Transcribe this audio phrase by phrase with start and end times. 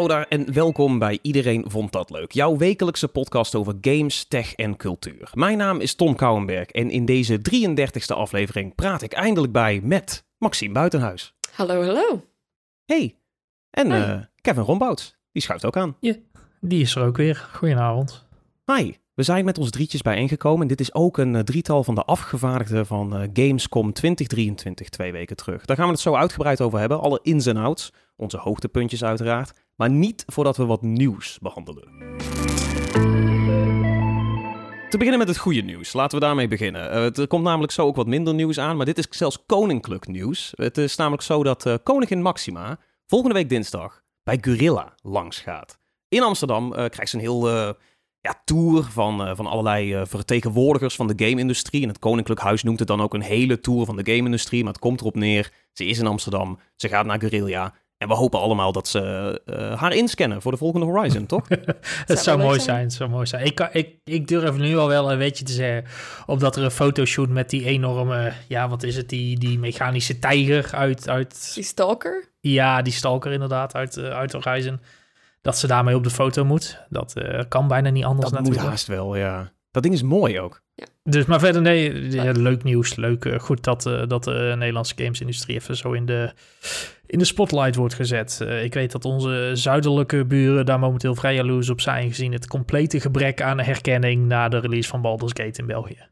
[0.00, 4.54] Hallo daar en welkom bij Iedereen Vond Dat Leuk, jouw wekelijkse podcast over games, tech
[4.54, 5.30] en cultuur.
[5.34, 10.24] Mijn naam is Tom Kouwenberg en in deze 33ste aflevering praat ik eindelijk bij met
[10.38, 11.34] Maxime Buitenhuis.
[11.52, 12.24] Hallo, hallo.
[12.84, 13.16] Hey,
[13.70, 15.96] en eh, Kevin Rombouts, die schuift ook aan.
[16.60, 17.48] Die is er ook weer.
[17.52, 18.26] Goedenavond.
[18.64, 21.94] Hi, we zijn met ons drietjes bijeengekomen en dit is ook een eh, drietal van
[21.94, 25.64] de afgevaardigden van eh, Gamescom 2023, twee weken terug.
[25.64, 29.52] Daar gaan we het zo uitgebreid over hebben, alle ins en outs, onze hoogtepuntjes uiteraard,
[29.76, 31.88] maar niet voordat we wat nieuws behandelen.
[34.88, 35.92] Te beginnen met het goede nieuws.
[35.92, 36.90] Laten we daarmee beginnen.
[36.90, 40.06] Eh, er komt namelijk zo ook wat minder nieuws aan, maar dit is zelfs koninklijk
[40.06, 40.52] nieuws.
[40.54, 45.78] Het is namelijk zo dat koningin Maxima volgende week dinsdag bij Gorilla langs gaat.
[46.08, 47.74] In Amsterdam krijgt ze een heel
[48.20, 51.82] ja, tour van, eh, van allerlei eh, vertegenwoordigers van de game-industrie.
[51.82, 54.62] En het Koninklijk Huis noemt het dan ook een hele tour van de game-industrie.
[54.62, 57.74] Maar het komt erop neer, ze is in Amsterdam, ze gaat naar Guerrilla.
[58.02, 59.00] En we hopen allemaal dat ze
[59.46, 61.48] eh, haar inscannen voor de volgende Horizon, toch?
[62.06, 62.82] Het zou mooi zijn.
[62.82, 63.44] Het zou mooi zijn.
[63.44, 65.84] Ik, kan, ik, ik durf nu al wel een beetje te zeggen.
[66.26, 68.32] Omdat er een fotoshoot met die enorme.
[68.48, 69.08] Ja, wat is het?
[69.08, 71.08] Die, die mechanische tijger uit.
[71.08, 72.28] uit Die stalker?
[72.40, 73.74] ja, die stalker inderdaad.
[73.74, 74.80] Uit, uit Horizon.
[75.40, 76.84] Dat ze daarmee op de foto moet.
[76.88, 78.70] Dat eh, kan bijna niet anders Dat moet natuurlijk.
[78.70, 79.52] haast wel, ja.
[79.70, 80.62] Dat ding is mooi ook.
[81.02, 82.96] Dus, maar verder, nee, ja, leuk nieuws.
[82.96, 86.32] Leuk, eh, goed dat, eh, dat de Nederlandse gamesindustrie even zo in de,
[87.06, 88.40] in de spotlight wordt gezet.
[88.40, 92.46] Eh, ik weet dat onze zuidelijke buren daar momenteel vrij jaloers op zijn, gezien het
[92.46, 96.08] complete gebrek aan herkenning na de release van Baldur's Gate in België.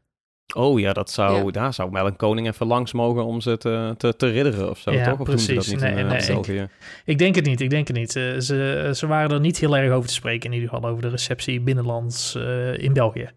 [0.55, 1.51] Oh ja, dat zou, Ja.
[1.51, 4.91] daar zou Melon Koning even langs mogen om ze te, te, te ridderen of zo,
[4.91, 5.19] Ja, toch?
[5.19, 5.71] Of doen ze dat precies.
[5.71, 6.67] niet Nee, in, eh, nee, België?
[7.05, 8.15] Ik denk het niet, ik denk het niet.
[8.15, 11.01] Eh, ze, ze waren er niet heel erg over te spreken, in ieder geval over
[11.01, 13.29] de receptie binnenlands eh, in België.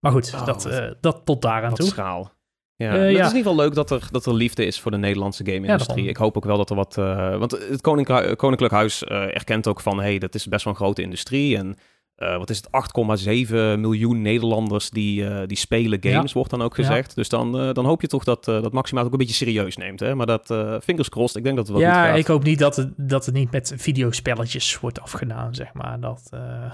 [0.00, 1.86] Maar goed, Oh, dat, eh, dat tot daar aan toe.
[1.86, 2.32] schaal.
[2.76, 3.24] Ja, Eh, maar het ja.
[3.24, 6.08] is in ieder geval leuk dat er, dat er liefde is voor de Nederlandse game-industrie.
[6.08, 6.98] ik hoop ook wel dat er wat...
[6.98, 10.00] eh, want het Koninklijk, Koninklijk Huis eh, erkent ook van...
[10.00, 11.56] hey, dat is best wel een grote industrie.
[11.56, 11.76] En
[12.20, 12.68] eh, wat is het?
[12.70, 16.84] 8,7 miljoen Nederlanders die, eh, die spelen games, wordt dan ook Ja.
[16.84, 17.14] gezegd.
[17.14, 19.34] Dus dan, eh, dan hoop je toch dat, eh dat Maxima het ook een beetje
[19.44, 20.00] serieus neemt.
[20.00, 20.14] Hè?
[20.14, 22.16] Maar dat, eh fingers crossed, ik denk dat het wel goed ja, gaat.
[22.18, 26.00] ik hoop niet dat het, dat het niet met videospelletjes wordt afgedaan, zeg maar.
[26.00, 26.72] Dat, eh,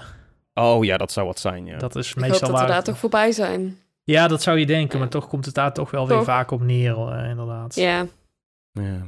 [0.53, 1.77] Oh ja, dat zou wat zijn, ja.
[1.77, 2.67] dat is Ik hoop meestal dat we waar...
[2.67, 3.77] daar het- toch voorbij zijn.
[4.03, 4.99] Ja, dat zou je denken, Ja.
[4.99, 7.75] maar toch komt het daar toch wel weer vaak op neer, inderdaad.
[7.75, 8.05] Ja.
[8.71, 9.05] Ja.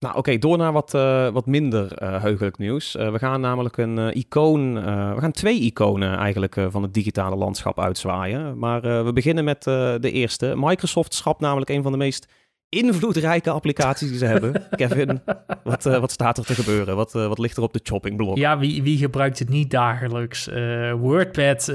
[0.00, 2.96] Nou, oké, door naar wat, eh, wat minder eh, heugelijk nieuws.
[2.96, 4.74] Eh, we gaan namelijk een icoon,
[5.14, 8.58] we gaan twee iconen eigenlijk van het digitale landschap uitzwaaien.
[8.58, 10.52] Maar we beginnen met de eerste.
[10.56, 12.26] Microsoft schrapt namelijk een van de meest
[12.68, 14.66] invloedrijke applicaties die ze hebben.
[14.70, 15.20] Kevin,
[15.62, 16.96] wat, eh, wat staat er te gebeuren?
[16.96, 18.36] Wat, eh, wat ligt er op de choppingblok?
[18.36, 20.48] Ja, wie, wie gebruikt het niet dagelijks?
[20.48, 21.72] Eh, WordPad,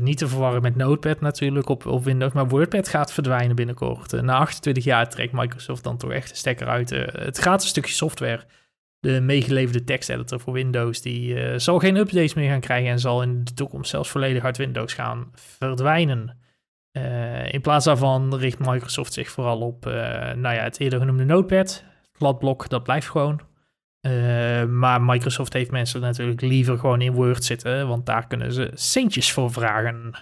[0.00, 4.22] niet te verwarren met Notepad natuurlijk op, op Windows, maar WordPad gaat verdwijnen binnenkort.
[4.22, 6.90] Na 28 jaar trekt Microsoft dan toch echt een stekker uit.
[7.12, 8.44] het gratis stukje software,
[9.00, 13.44] de meegeleverde teksteditor voor Windows, die zal geen updates meer gaan krijgen en zal in
[13.44, 16.40] de toekomst zelfs volledig uit Windows gaan verdwijnen.
[16.92, 19.92] Eh, in plaats daarvan richt Microsoft zich vooral op eh,
[20.32, 21.84] nou ja, het eerder genoemde Notepad.
[22.00, 23.40] Het kladblok, dat blijft gewoon.
[24.00, 28.70] Eh, maar Microsoft heeft mensen natuurlijk liever gewoon in Word zitten, want daar kunnen ze
[28.74, 30.12] centjes voor vragen.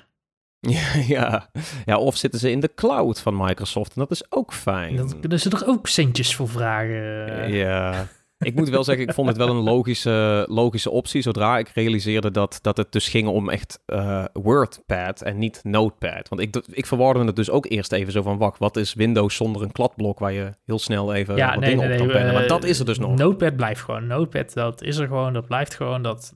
[0.68, 1.50] Ja, ja.
[1.84, 4.96] ja, of zitten ze in de cloud van Microsoft en dat is ook fijn.
[4.96, 7.52] Dan kunnen ze er ook centjes voor vragen.
[7.52, 8.06] Ja,
[8.40, 11.22] ik moet wel zeggen, ik vond het wel een logische, logische optie.
[11.22, 16.28] Zodra ik realiseerde dat, dat het dus ging om echt eh, WordPad en niet Notepad.
[16.28, 19.36] Want ik, ik verwarde het dus ook eerst even zo van, wacht, wat is Windows
[19.36, 22.06] zonder een kladblok waar je heel snel even ja, wat nee, dingen nee, op kan
[22.06, 22.16] nee.
[22.16, 22.34] pennen.
[22.34, 23.16] Maar eh, dat is er dus nog.
[23.16, 24.06] Notepad blijft gewoon.
[24.06, 26.02] Notepad, dat is er gewoon, dat blijft gewoon.
[26.02, 26.32] Dat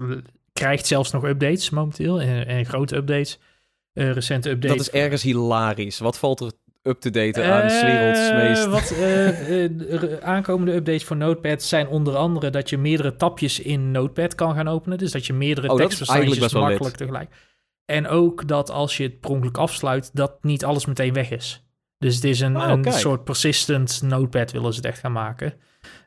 [0.53, 3.39] krijgt zelfs nog updates momenteel, en, en grote updates.
[3.93, 4.77] Eh, recente updates.
[4.77, 5.99] dat is ergens hilarisch.
[5.99, 6.53] Wat valt er
[6.87, 7.63] up to date aan?
[7.63, 8.67] Eh, s werelds meest...
[8.67, 13.61] Wat eh, eh, de aankomende updates voor Notepad zijn onder andere dat je meerdere tapjes
[13.61, 14.99] in Notepad kan gaan openen.
[14.99, 15.77] Dus dat je meerdere Oh,
[16.51, 17.31] wel makkelijk tegelijk.
[17.85, 21.65] En ook dat als je het per ongeluk afsluit, dat niet alles meteen weg is.
[21.99, 25.55] Dus het is een, Oh, een soort persistent Notepad willen ze het echt gaan maken.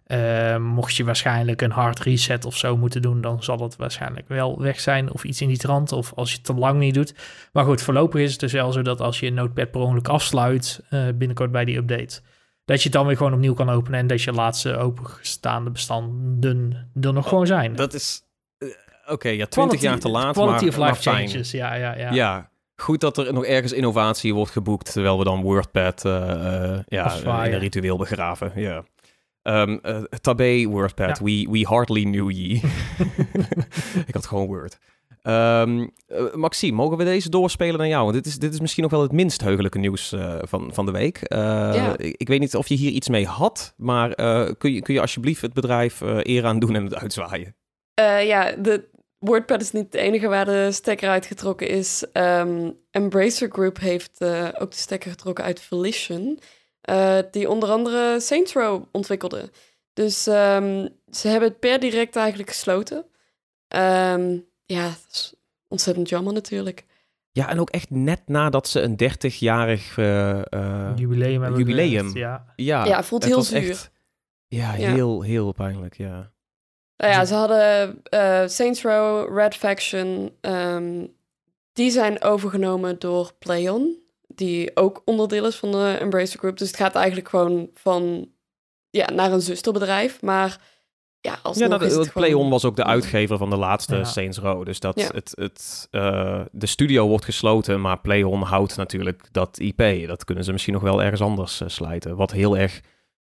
[0.07, 4.27] Eh, mocht je waarschijnlijk een hard reset of zo moeten doen, dan zal het waarschijnlijk
[4.27, 5.13] wel weg zijn.
[5.13, 7.13] Of iets in die trant, of als je het te lang niet doet.
[7.51, 10.07] Maar goed, voorlopig is het dus wel zo dat als je een Notepad per ongeluk
[10.07, 12.21] afsluit, eh, binnenkort bij die update,
[12.65, 16.89] dat je het dan weer gewoon opnieuw kan openen en dat je laatste opengestaande bestanden
[17.01, 17.75] er nog gewoon zijn.
[17.75, 18.21] Dat is...
[18.57, 18.67] eh,
[19.07, 22.11] Oké, ja, 20 jaar te laat, Quality maar, of life changes, ja, ja, ja.
[22.11, 22.49] Ja.
[22.75, 26.11] goed dat er nog ergens innovatie wordt geboekt, terwijl we dan WordPad eh,
[26.87, 27.13] ja,
[27.45, 28.51] in een ritueel begraven.
[28.55, 28.83] Ja.
[29.47, 31.23] Ehm eh, tabé WordPad, Ja.
[31.23, 32.53] we, we hardly knew ye.
[34.07, 34.77] Ik had gewoon Word.
[35.21, 38.01] Ehm eh, Maxime, mogen we deze doorspelen naar jou?
[38.03, 40.85] Want dit is, dit is misschien nog wel het minst heugelijke nieuws eh, van, van
[40.85, 41.17] de week.
[41.17, 41.37] Eh,
[41.73, 41.97] Ja.
[41.97, 44.93] ik, ik weet niet of je hier iets mee had, maar eh, kun, je, kun
[44.93, 47.55] je alsjeblieft het bedrijf eh eer aan doen en het uitzwaaien?
[47.93, 48.89] Eh, ja, de
[49.19, 52.05] WordPad is niet de enige waar de stekker uitgetrokken is.
[52.11, 54.23] Ehm, Embracer Group heeft
[54.59, 56.39] ook de stekker getrokken uit Volition,
[56.87, 59.49] eh, die onder andere Saints Row ontwikkelde.
[59.93, 63.05] Dus ehm, ze hebben het per direct eigenlijk gesloten.
[63.67, 65.33] Ehm, ja, dat is
[65.67, 66.85] ontzettend jammer natuurlijk.
[67.31, 70.41] Ja, en ook echt net nadat ze een 30-jarig uh,
[70.95, 71.97] jubileum hebben jubileum.
[71.97, 72.53] geweest, ja.
[72.55, 73.69] Ja, Ja, het voelt heel zuur.
[73.69, 73.91] echt-
[74.47, 74.93] ja, Ja.
[74.93, 76.31] heel, heel pijnlijk, ja.
[76.97, 80.31] Nou ja, ze hadden eh, Saints Row, Red Faction.
[80.41, 81.05] ehm,
[81.73, 84.03] die zijn overgenomen door PlayOn.
[84.37, 86.57] Die ook onderdeel is van de Embracer Group.
[86.57, 88.29] Dus het gaat eigenlijk gewoon van...
[88.89, 90.21] Ja, naar een zusterbedrijf.
[90.21, 90.61] Maar
[91.19, 92.27] ja, als Ja, dat, is het gewoon...
[92.27, 94.03] PlayOn was ook de uitgever van de laatste Ja.
[94.03, 94.65] Saints Row.
[94.65, 95.09] Dus dat Ja.
[95.13, 100.07] het, het, eh, de studio wordt gesloten, maar PlayOn houdt natuurlijk dat IP.
[100.07, 102.15] Dat kunnen ze misschien nog wel ergens anders eh, slijten.
[102.15, 102.81] Wat heel erg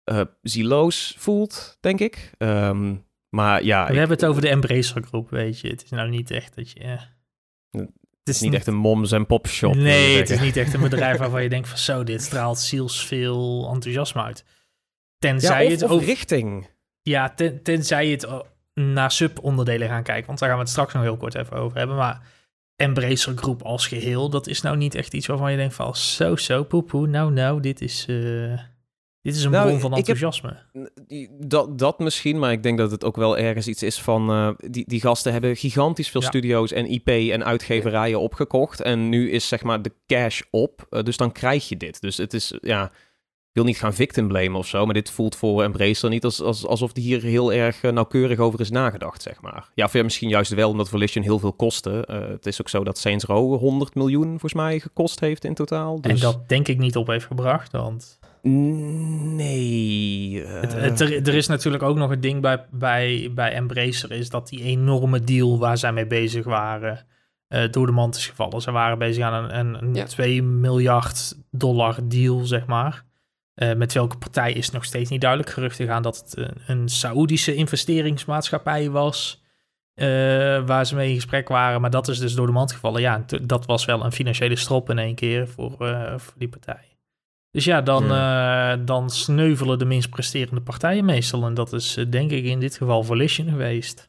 [0.03, 2.31] eh zieloos voelt, denk ik.
[2.37, 2.95] Ehm,
[3.29, 5.69] maar ja, We ik- hebben het over de Embracer groep, weet je.
[5.69, 6.97] Het is nou niet echt dat je...
[8.35, 9.73] het is niet echt een moms en pop shop.
[9.73, 12.21] wil je Nee, het is niet echt een bedrijf waarvan je denkt van zo, dit
[12.21, 14.43] straalt zielsveel enthousiasme uit.
[15.17, 16.69] Tenzij Ja, het of, of over, richting.
[17.01, 18.27] ja, ten- tenzij je het
[18.73, 21.77] naar subonderdelen gaan kijken, want daar gaan we het straks nog heel kort even over
[21.77, 21.95] hebben.
[21.95, 22.21] Maar
[22.75, 26.35] Embracer Groep als geheel, dat is nou niet echt iets waarvan je denkt van zo,
[26.35, 28.59] zo, poepoe, nou, nou, dit is, eh,
[29.21, 30.57] dit is een Nou, bron van heb- enthousiasme.
[31.07, 34.29] Die- Dat, dat misschien, maar ik denk dat het ook wel ergens iets is van...
[34.29, 36.27] eh, die, die gasten hebben gigantisch veel Ja.
[36.27, 38.81] studio's en IP en uitgeverijen opgekocht.
[38.81, 42.01] En nu is zeg maar de cash op, eh, dus dan krijg je dit.
[42.01, 42.91] Dus het is, ja...
[43.51, 46.41] Ik wil niet gaan victim blamen of zo, maar dit voelt voor Embracer niet als,
[46.41, 49.69] als, alsof die hier heel erg eh, nauwkeurig over is nagedacht, zeg maar.
[49.73, 51.89] Ja, of ja, misschien juist wel omdat Volition heel veel kostte.
[52.31, 56.01] Het is ook zo dat Saints Row 100 miljoen volgens mij gekost heeft in totaal.
[56.01, 56.11] Dus...
[56.11, 60.43] En dat denk ik niet op heeft gebracht, want Nee.
[60.43, 64.11] eh, Het, het- er, er is natuurlijk ook nog een ding bij, bij, bij Embracer,
[64.11, 67.05] is dat die enorme deal waar zij mee bezig waren,
[67.47, 68.61] eh, door de mand is gevallen.
[68.61, 70.05] Ze waren bezig aan een, een, een Ja.
[70.05, 73.05] 2 miljard dollar deal, zeg maar.
[73.53, 75.49] Eh, met welke partij is nog steeds niet duidelijk.
[75.51, 79.43] Geruchten gaan dat het een, een Saoedische investeringsmaatschappij was.
[80.65, 81.81] waar ze mee in gesprek waren.
[81.81, 83.01] Maar dat is dus door de mand gevallen.
[83.01, 85.71] Ja, dat was wel een financiële strop in één keer voor,
[86.17, 86.87] voor die partij.
[87.51, 91.45] Dus ja, dan, eh, dan sneuvelen de minst presterende partijen meestal.
[91.45, 94.07] En dat is eh, denk ik in dit geval Volition geweest.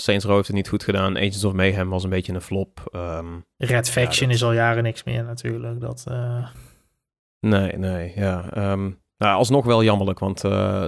[0.00, 1.16] Saints Row heeft het niet goed gedaan.
[1.16, 2.88] Agents of Mayhem was een beetje een flop.
[2.92, 3.26] Ehm,
[3.56, 5.80] Red Faction dat- is al jaren niks meer natuurlijk.
[5.80, 6.46] Dat, eh,
[7.40, 8.50] nee, nee, ja.
[8.52, 8.82] Ehm,
[9.16, 10.38] nou, alsnog wel jammerlijk, want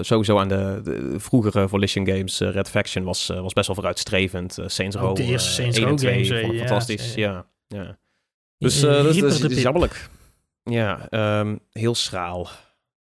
[0.07, 4.59] sowieso aan de, de vroegere Volition games, Red Faction was, was best wel vooruitstrevend.
[4.67, 7.15] Saints Row de eerste Saints 1 en Row 2 games, ja, fantastisch.
[7.15, 7.99] Ja, ja.
[8.59, 10.09] Dus dat, is- hyper dat is, is jammerlijk.
[10.71, 12.49] Ja, ehm, heel schraal.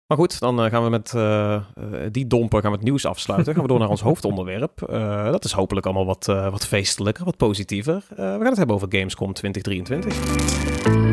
[0.07, 1.63] Maar goed, dan eh, gaan we met eh, eh,
[2.11, 3.55] die domper gaan we het nieuws afsluiten.
[3.55, 4.79] gaan we door naar ons hoofdonderwerp.
[5.33, 8.05] Dat is hopelijk allemaal wat, wat feestelijker, wat positiever.
[8.09, 11.09] We gaan het hebben over Gamescom 2023.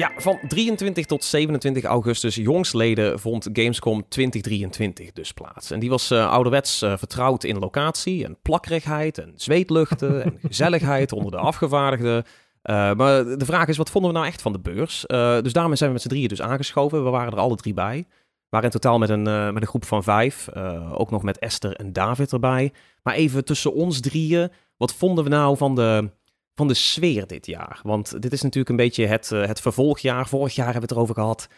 [0.00, 5.70] Ja, van 23 tot 27 augustus jongsleden vond Gamescom 2023 dus plaats.
[5.70, 11.30] En die was eh, ouderwets vertrouwd in locatie en plakkerigheid en zweetluchten en gezelligheid onder
[11.30, 12.24] de afgevaardigden.
[12.62, 15.06] Eh, maar de vraag is, wat vonden we nou echt van de beurs?
[15.06, 17.04] Eh, dus daarmee zijn we met z'n drieën dus aangeschoven.
[17.04, 18.06] We waren er alle drie bij.
[18.08, 20.48] We waren in totaal met een, eh, met een groep van vijf.
[20.92, 22.72] ook nog met Esther en David erbij.
[23.02, 26.10] Maar even tussen ons drieën, wat vonden we nou van de,
[26.54, 27.80] van de sfeer dit jaar?
[27.82, 30.28] Want dit is natuurlijk een beetje het, het vervolgjaar.
[30.28, 31.48] Vorig jaar hebben we het erover gehad.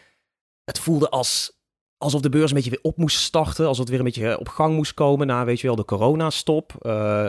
[0.63, 1.61] Het voelde als,
[1.97, 3.67] alsof de beurs een beetje weer op moest starten.
[3.67, 6.73] Alsof het weer een beetje op gang moest komen na, weet je wel, de coronastop.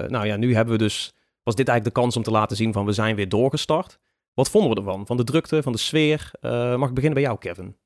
[0.08, 2.72] Nou ja, nu hebben we dus was dit eigenlijk de kans om te laten zien
[2.72, 3.98] van we zijn weer doorgestart.
[4.34, 5.06] Wat vonden we ervan?
[5.06, 6.30] Van de drukte, van de sfeer?
[6.40, 7.76] Eh, mag ik beginnen bij jou, Kevin?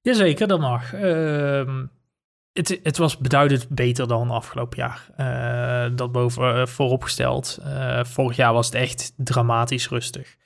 [0.00, 0.94] Jazeker, dat mag.
[0.94, 1.86] Ehm,
[2.52, 5.10] het, het was beduidend beter dan afgelopen jaar.
[5.16, 7.58] Eh, dat boven eh, vooropgesteld.
[8.02, 10.36] Vorig jaar was het echt dramatisch rustig.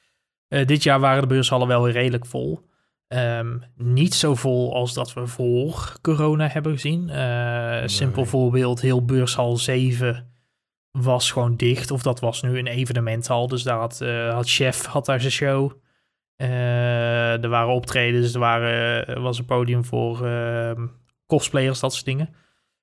[0.49, 2.67] Dit jaar waren de beurshallen wel weer redelijk vol.
[3.09, 7.09] Ehm, niet zo vol als dat we voor corona hebben gezien.
[7.09, 10.36] Eh, Simpel voorbeeld, heel beurshal 7
[11.03, 11.91] was gewoon dicht.
[11.91, 13.49] Of dat was nu een evenementhal.
[13.49, 15.73] Dus daar had, eh, had Chef had daar zijn show.
[16.37, 20.87] Eh, er waren optredens, er waren, was een podium voor ehm,
[21.27, 22.35] cosplayers, dat soort dingen.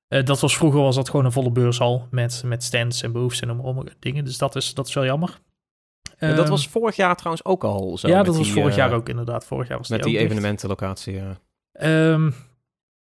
[0.08, 3.40] Eh, dat was vroeger was dat gewoon een volle beurshal met, met stands en booths
[3.40, 4.26] en om dingen.
[4.26, 5.40] Dus dat is, dat is wel jammer.
[6.18, 8.08] Dat Ehm, was vorig jaar trouwens ook al zo.
[8.08, 9.46] ja, dat was die, vorig jaar ook inderdaad.
[9.46, 11.38] Vorig jaar was Met die evenementenlocatie, ja.
[11.72, 12.32] Ehm,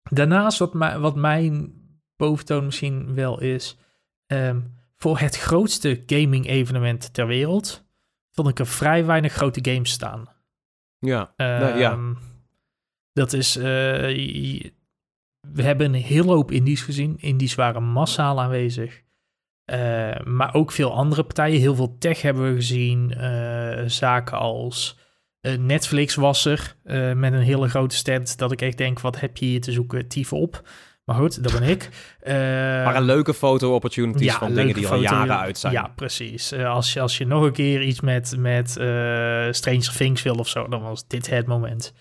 [0.03, 1.73] daarnaast, wat, mij, wat mijn
[2.17, 3.77] boventoon misschien wel is,
[4.99, 7.87] voor het grootste gaming-evenement ter wereld,
[8.33, 10.29] vond ik er vrij weinig grote games staan.
[10.99, 11.91] Ja, nou, ja.
[11.93, 12.15] Ehm,
[13.13, 13.57] Dat is.
[13.57, 13.63] eh,
[15.41, 17.17] we hebben een hele hoop indies gezien.
[17.19, 19.03] Indies waren massaal aanwezig.
[19.65, 21.61] Eh, maar ook veel andere partijen.
[21.61, 23.15] Heel veel tech hebben we gezien.
[23.15, 24.99] Eh, zaken als
[25.41, 26.77] eh, Netflix was er
[27.17, 28.39] met een hele grote stand.
[28.39, 30.09] Dat ik echt denk, wat heb je hier te zoeken?
[30.09, 30.69] Tief op.
[31.09, 31.89] Maar goed, dat ben ik.
[32.19, 32.35] Eh,
[32.85, 35.73] Maar een leuke foto-opportunities van dingen die al jaren uit zijn.
[35.73, 36.53] Ja, precies.
[36.53, 40.35] Eh, als, je, als je nog een keer iets met, met eh, Stranger Things wil
[40.35, 41.93] of zo, dan was dit het moment.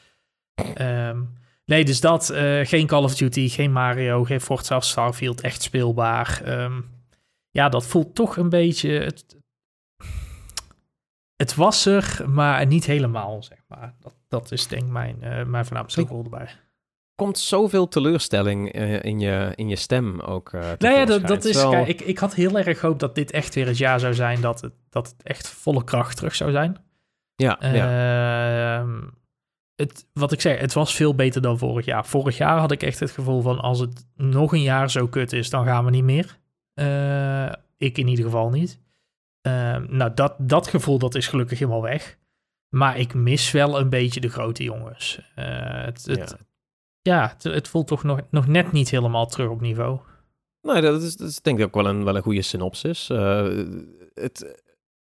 [0.74, 1.22] Ehm,
[1.66, 2.32] nee, dus dat.
[2.64, 5.42] geen Call of Duty, geen Mario, geen Forza Starfield.
[5.42, 6.42] Echt speelbaar.
[6.44, 6.82] Ehm,
[7.50, 8.90] ja, dat voelt toch een beetje...
[8.90, 9.26] Het,
[11.36, 13.96] het was er, maar niet helemaal, zeg maar.
[14.00, 15.18] Dat, dat is denk ik mijn,
[15.50, 16.50] mijn voornaamste gevoel erbij.
[17.18, 20.54] Komt zoveel teleurstelling eh, in, je, in je stem ook.
[20.54, 21.68] eh Nou ja, dat, is.
[21.70, 24.42] Kijk, ik, ik had heel erg gehoopt dat dit echt weer het jaar zou zijn
[24.42, 26.78] dat het, dat het echt volle kracht terug zou zijn.
[27.36, 28.80] ja, ja.
[28.80, 29.02] Ehm,
[29.76, 32.06] het, wat ik zeg, het was veel beter dan vorig jaar.
[32.06, 35.34] Vorig jaar had ik echt het gevoel van als het nog een jaar zo kut
[35.34, 36.38] is, dan gaan we niet meer.
[36.74, 38.80] Eh, ik in ieder geval niet.
[39.42, 42.18] Ehm, nou, dat, dat gevoel dat is gelukkig helemaal weg.
[42.70, 45.20] Maar ik mis wel een beetje de grote jongens.
[45.36, 46.38] Het, het, Ja.
[47.08, 50.00] Ja, het, het voelt toch nog, nog net niet helemaal terug op niveau.
[50.62, 53.10] Nee, dat is, dat is denk ik ook wel een, wel een goede synopsis.
[53.10, 53.48] Eh,
[54.14, 54.62] het,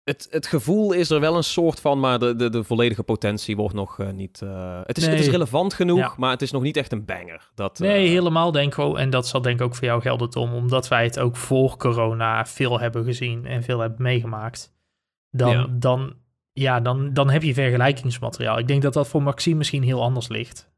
[0.05, 3.57] het, het gevoel is er wel een soort van, maar de, de, de volledige potentie
[3.57, 4.43] wordt nog eh, niet...
[4.43, 6.13] eh, het, is, het is relevant genoeg, Ja.
[6.17, 7.51] maar het is nog niet echt een banger.
[7.55, 8.99] Dat, Nee, helemaal denk ik wel.
[8.99, 10.55] En dat zal denk ik ook voor jou gelden, Tom.
[10.55, 14.73] Omdat wij het ook voor corona veel hebben gezien en veel hebben meegemaakt.
[15.31, 15.67] Dan, Ja.
[15.71, 16.15] Dan,
[16.53, 18.59] ja, dan, dan heb je vergelijkingsmateriaal.
[18.59, 20.71] Ik denk dat dat voor Maxime misschien heel anders ligt.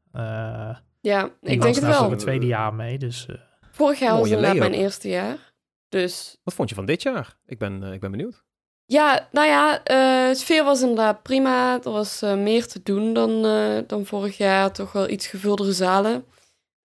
[1.03, 2.09] Ja, ik denk het daar wel.
[2.09, 3.25] het tweede jaar mee, dus...
[3.29, 3.35] eh,
[3.71, 5.53] Vorig jaar was inderdaad mijn eerste jaar.
[5.89, 7.37] Dus Wat vond je van dit jaar?
[7.45, 8.43] Ik ben, eh, ik ben benieuwd.
[8.85, 11.79] ja, nou ja, eh, de sfeer was inderdaad prima.
[11.83, 14.71] Er was eh, meer te doen dan, eh, dan vorig jaar.
[14.71, 16.25] Toch wel iets gevuldere zalen.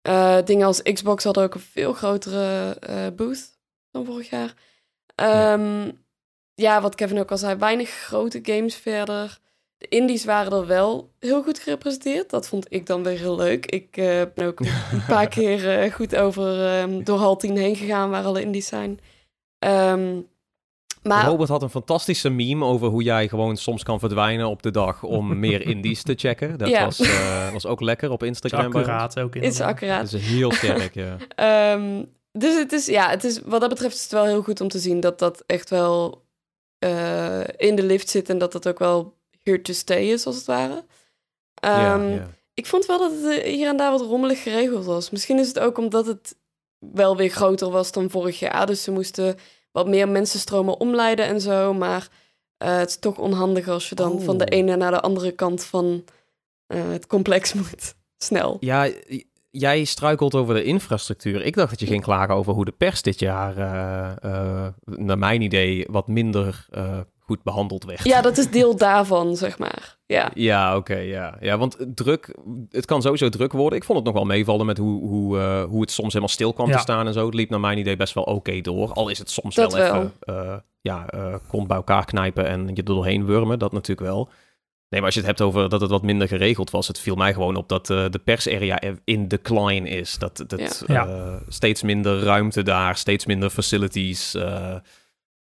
[0.01, 3.57] Eh, dingen als Xbox hadden ook een veel grotere eh, booth
[3.91, 4.53] dan vorig jaar.
[5.15, 5.91] Ehm,
[6.53, 9.37] ja, wat Kevin ook al zei, weinig grote games verder.
[9.77, 12.29] De indies waren er wel heel goed gerepresenteerd.
[12.29, 13.65] Dat vond ik dan weer heel leuk.
[13.65, 14.59] Ik eh, ben ook
[14.91, 18.67] een paar keer eh, goed over ehm, door hal 10 heen gegaan waar alle indies
[18.67, 18.99] zijn.
[19.59, 20.19] Ehm,
[21.03, 24.71] maar Robert had een fantastische meme over hoe jij gewoon soms kan verdwijnen op de
[24.71, 26.57] dag om meer indies te checken.
[26.57, 26.83] Dat Ja.
[26.85, 28.65] was, eh, was ook lekker op is Instagram.
[28.65, 28.75] ons.
[28.75, 29.67] accuraat ook is inderdaad.
[29.69, 30.11] accuraat.
[30.11, 31.17] Dat is heel sterk, ja.
[31.35, 34.61] Ehm, dus het is, ja, het is, wat dat betreft is het wel heel goed
[34.61, 36.25] om te zien dat dat echt wel
[36.79, 39.15] eh, in de lift zit en dat dat ook wel
[39.47, 40.85] here to stay is, als het ware.
[41.53, 42.27] ja, Ehm, ja.
[42.53, 45.09] Ik vond wel dat het eh, hier en daar wat rommelig geregeld was.
[45.09, 46.35] Misschien is het ook omdat het
[46.79, 48.65] wel weer groter was dan vorig jaar.
[48.65, 49.35] Dus ze moesten
[49.71, 51.73] wat meer mensenstromen omleiden en zo.
[51.73, 52.07] Maar
[52.57, 54.21] eh, het is toch onhandig als je dan Oh.
[54.23, 56.03] van de ene naar de andere kant van
[56.67, 57.95] eh, het complex moet.
[58.17, 58.57] Snel.
[58.59, 58.89] Ja,
[59.49, 61.41] jij struikelt over de infrastructuur.
[61.45, 63.55] Ik dacht dat je ging klagen over hoe de pers dit jaar,
[64.85, 68.03] naar mijn idee, wat minder eh, goed behandeld werd.
[68.03, 69.97] Ja, dat is deel daarvan, zeg maar.
[70.05, 70.31] Ja.
[70.33, 71.37] Ja, oké, ja.
[71.39, 71.57] ja.
[71.57, 72.35] Want druk,
[72.69, 73.79] het kan sowieso druk worden.
[73.79, 76.53] Ik vond het nog wel meevallen met hoe, hoe, eh, hoe het soms helemaal stil
[76.53, 76.75] kwam Ja.
[76.75, 77.25] te staan en zo.
[77.25, 78.93] Het liep naar mijn idee best wel oké door.
[78.93, 79.95] Al is het soms Dat wel, wel.
[80.01, 83.59] even, eh, ja, eh kont bij elkaar knijpen en je er doorheen wurmen.
[83.59, 84.29] Dat natuurlijk wel.
[84.89, 87.15] Nee, maar als je het hebt over dat het wat minder geregeld was, het viel
[87.15, 90.17] mij gewoon op dat eh, de persarea in decline is.
[90.17, 91.07] Dat, dat Ja.
[91.07, 94.35] eh, steeds minder ruimte daar, steeds minder facilities.
[94.35, 94.75] eh,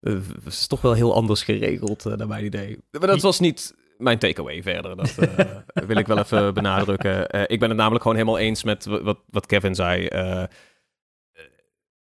[0.03, 2.77] eh, het is toch wel heel anders geregeld, eh, naar mijn idee.
[2.91, 4.95] Maar dat was niet mijn takeaway verder.
[4.97, 5.45] Dat eh,
[5.87, 7.29] wil ik wel even benadrukken.
[7.29, 10.05] Eh, ik ben het namelijk gewoon helemaal eens met wa- wat, wat Kevin zei.
[10.05, 10.43] Eh,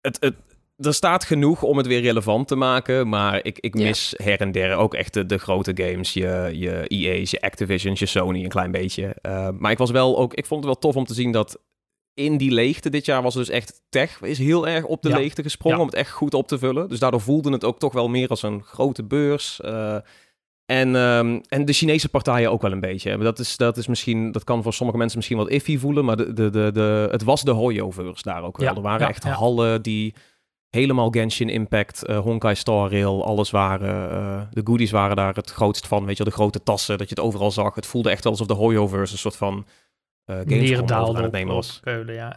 [0.00, 0.34] het, het,
[0.76, 3.84] er staat genoeg om het weer relevant te maken, maar ik, ik Ja.
[3.84, 6.12] mis her en der ook echt de, de grote games.
[6.12, 9.14] Je, je EA's, je Activisions, je Sony een klein beetje.
[9.20, 11.58] Eh, maar ik was wel ook, ik vond het wel tof om te zien dat
[12.14, 15.16] in die leegte dit jaar was dus echt tech is heel erg op de Ja.
[15.16, 15.82] leegte gesprongen Ja.
[15.84, 16.88] om het echt goed op te vullen.
[16.88, 19.60] Dus daardoor voelde het ook toch wel meer als een grote beurs.
[19.60, 19.96] eh,
[20.66, 23.14] en, ehm, en de Chinese partijen ook wel een beetje.
[23.16, 26.04] Maar Dat, is, dat, is misschien, dat kan voor sommige mensen misschien wat iffy voelen,
[26.04, 28.68] maar de, de, de, de, het was de Hoyoverse daar ook wel.
[28.68, 30.14] Ja, er waren echt hallen die
[30.70, 34.10] helemaal Genshin Impact, eh, Honkai Star Rail, alles waren.
[34.10, 37.08] eh, de goodies waren daar het grootst van, weet je wel, de grote tassen, dat
[37.08, 37.74] je het overal zag.
[37.74, 39.66] Het voelde echt alsof de Hoyoverse een soort van
[40.26, 41.80] Gamescom over Neerdaalde aan het nemen was.
[41.82, 42.36] Keulen, ja.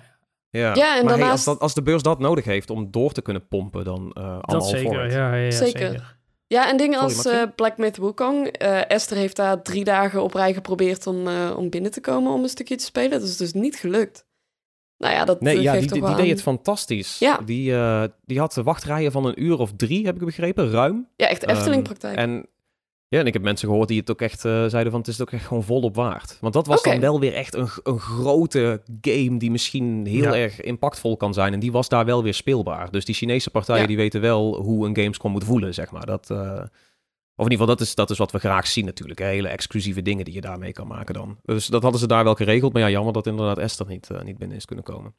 [0.50, 2.92] Ja, Ja, en maar hey, daarnaast- als, dat, als de beurs dat nodig heeft om
[2.92, 5.80] door te kunnen pompen, dan eh allemaal Dat voor zeker, ja, ja, ja, Zeker.
[5.88, 6.16] zeker.
[6.48, 8.48] Ja, en dingen als eh, Black Myth Wukong.
[8.48, 12.32] Eh, Esther heeft daar drie dagen op rij geprobeerd om, eh, om binnen te komen
[12.34, 13.10] om een stukje te spelen.
[13.12, 14.26] Dat is dus niet gelukt.
[14.98, 17.20] Nou ja, dat Nee, eh, ja, geeft die, toch die, wel die deed het fantastisch.
[17.20, 17.40] Ja.
[17.46, 21.08] Die, eh, die had wachtrijen van een uur of drie, heb ik begrepen, ruim.
[21.16, 22.18] Ja, echt Ehm, Efteling-praktijk.
[22.18, 22.48] En
[23.10, 25.18] Ja, en ik heb mensen gehoord die het ook echt eh, zeiden van het is
[25.18, 26.38] het ook echt gewoon volop waard.
[26.42, 30.36] Want dat was dan wel weer echt een, een grote game die misschien heel Ja.
[30.36, 31.54] erg impactvol kan zijn.
[31.54, 32.92] En die was daar wel weer speelbaar.
[32.92, 33.88] Dus die Chinese partijen Ja.
[33.88, 36.06] die weten wel hoe een Gamescom moet voelen, zeg maar.
[36.06, 36.38] Dat, eh,
[37.36, 39.20] of in ieder geval, dat is, dat is wat we graag zien natuurlijk.
[39.20, 39.26] hè.
[39.26, 41.38] Hele exclusieve dingen die je daarmee kan maken dan.
[41.44, 42.74] Dus dat hadden ze daar wel geregeld.
[42.74, 45.14] Maar ja, jammer dat inderdaad Esther niet, eh, niet binnen is kunnen komen.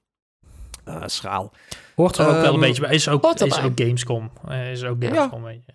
[0.84, 1.52] Eh, schaal.
[1.94, 2.94] Hoort er ook wel een Ehm, beetje bij.
[2.94, 4.30] Is ook, is ook Gamescom.
[4.72, 5.72] Is ook Gamescom, weet je.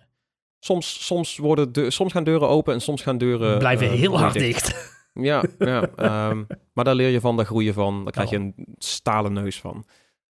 [0.64, 3.58] Soms, soms, worden de, soms gaan deuren open en soms gaan deuren...
[3.58, 4.66] Blijven eh, heel hard dicht.
[4.66, 4.92] dicht.
[5.20, 8.02] Ja, ja ehm, maar daar leer je van, daar groei je van.
[8.02, 9.84] Daar krijg je een stalen neus van.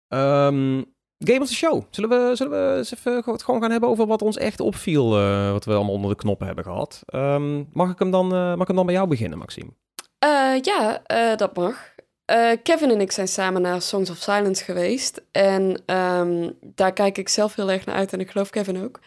[0.08, 0.82] Ehm,
[1.18, 1.84] Game of the Show.
[1.90, 5.18] Zullen we, zullen we eens even het gewoon gaan hebben over wat ons echt opviel,
[5.18, 7.02] eh, wat we allemaal onder de knoppen hebben gehad.
[7.06, 9.72] Ehm, mag, ik hem dan, eh, mag ik hem dan bij jou beginnen, Maxime?
[10.20, 11.94] Eh, ja, eh, dat mag.
[12.26, 15.22] Eh, Kevin en ik zijn samen naar Songs of Silence geweest.
[15.32, 19.00] En ehm, daar kijk ik zelf heel erg naar uit en ik geloof Kevin ook.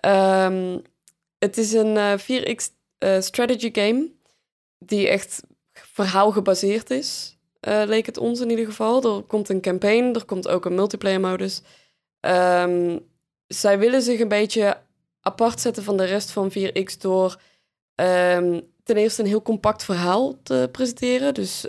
[0.00, 0.78] Ehm,
[1.38, 4.10] het is een eh, 4X eh, strategy game
[4.78, 7.36] die echt verhaal gebaseerd is.
[7.60, 9.16] eh, leek het ons in ieder geval.
[9.16, 11.62] Er komt een campaign, er komt ook een multiplayer modus.
[12.20, 12.98] Ehm,
[13.46, 14.80] zij willen zich een beetje
[15.20, 17.40] apart zetten van de rest van 4X door
[17.94, 21.34] ehm, ten eerste een heel compact verhaal te presenteren.
[21.34, 21.60] Dus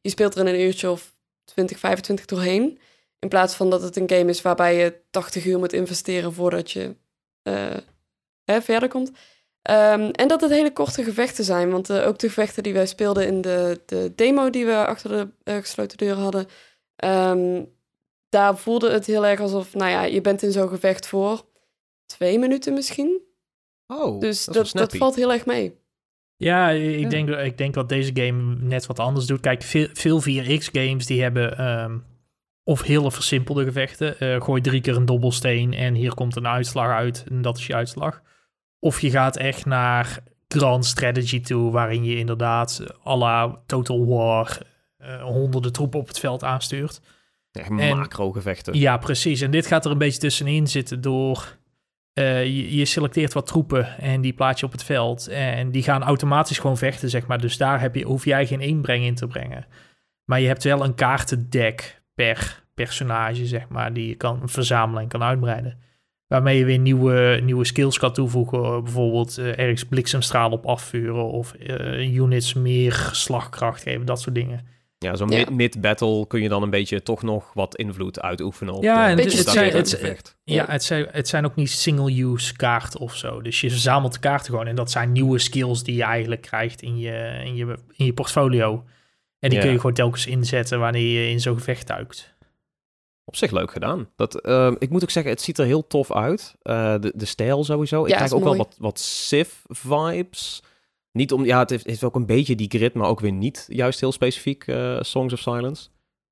[0.00, 1.14] je speelt er in een uurtje of
[1.44, 2.78] 20, 25 doorheen.
[3.18, 6.70] In plaats van dat het een game is waarbij je 80 uur moet investeren voordat
[6.70, 6.96] je
[7.42, 7.76] eh,
[8.44, 9.12] hè, verder komt.
[9.62, 11.70] Ehm, en dat het hele korte gevechten zijn.
[11.70, 15.10] Want eh, ook de gevechten die wij speelden in de, de demo die we achter
[15.10, 16.46] de eh, gesloten deuren hadden.
[16.96, 17.64] ehm,
[18.28, 21.44] daar voelde het heel erg alsof, nou ja, je bent in zo'n gevecht voor
[22.06, 23.20] twee minuten misschien.
[23.86, 25.78] Oh, Dus dat, dat, dat, valt heel erg mee.
[26.36, 27.08] Ja, ik, Ja.
[27.08, 29.40] Denk, ik denk dat deze game net wat anders doet.
[29.40, 31.98] Kijk, veel, veel 4X-games die hebben ehm,
[32.70, 34.18] of hele versimpelde gevechten.
[34.20, 37.66] Eh, gooi drie keer een dobbelsteen en hier komt een uitslag uit en dat is
[37.66, 38.22] je uitslag.
[38.78, 44.58] Of je gaat echt naar grand strategy toe, waarin je inderdaad à la Total War
[44.96, 47.00] eh, honderden troepen op het veld aanstuurt.
[47.52, 48.78] Echt en- macro-gevechten.
[48.78, 49.40] Ja, precies.
[49.40, 51.58] En dit gaat er een beetje tussenin zitten door...
[52.12, 55.28] eh, je, je selecteert wat troepen en die plaats je op het veld.
[55.28, 57.40] En die gaan automatisch gewoon vechten, zeg maar.
[57.40, 59.66] Dus daar heb je, hoef jij geen inbreng in te brengen.
[60.24, 65.08] Maar je hebt wel een kaartendek per personage, zeg maar, die je kan verzamelen en
[65.08, 65.78] kan uitbreiden.
[66.26, 68.82] Waarmee je weer nieuwe, nieuwe skills kan toevoegen.
[68.84, 74.66] Bijvoorbeeld eh, ergens bliksemstraal op afvuren of eh, units meer slagkracht geven, dat soort dingen.
[74.98, 75.36] Ja, zo'n Ja.
[75.38, 79.10] mid- mid-battle kun je dan een beetje toch nog wat invloed uitoefenen op Ja, de-
[79.10, 80.36] en het- het zijn- het-.
[80.44, 80.64] Ja, Ja.
[80.68, 83.42] het zijn, het zijn ook niet single-use kaarten of zo.
[83.42, 84.66] Dus je verzamelt de kaarten gewoon.
[84.66, 88.12] En dat zijn nieuwe skills die je eigenlijk krijgt in je, in je, in je
[88.12, 88.84] portfolio.
[89.38, 89.64] En die Ja.
[89.64, 92.34] kun je gewoon telkens inzetten wanneer je in zo'n gevecht duikt.
[93.30, 94.08] Op zich leuk gedaan.
[94.16, 96.54] Dat, ehm, ik moet ook zeggen, het ziet er heel tof uit.
[96.62, 98.02] Eh, de, de stijl sowieso.
[98.02, 100.62] Ik Ja, krijg ook wel wat, wat Civ-vibes.
[101.12, 103.64] Niet om, ja, het heeft, heeft ook een beetje die grid, maar ook weer niet
[103.68, 105.88] juist heel specifiek eh, Songs of Silence.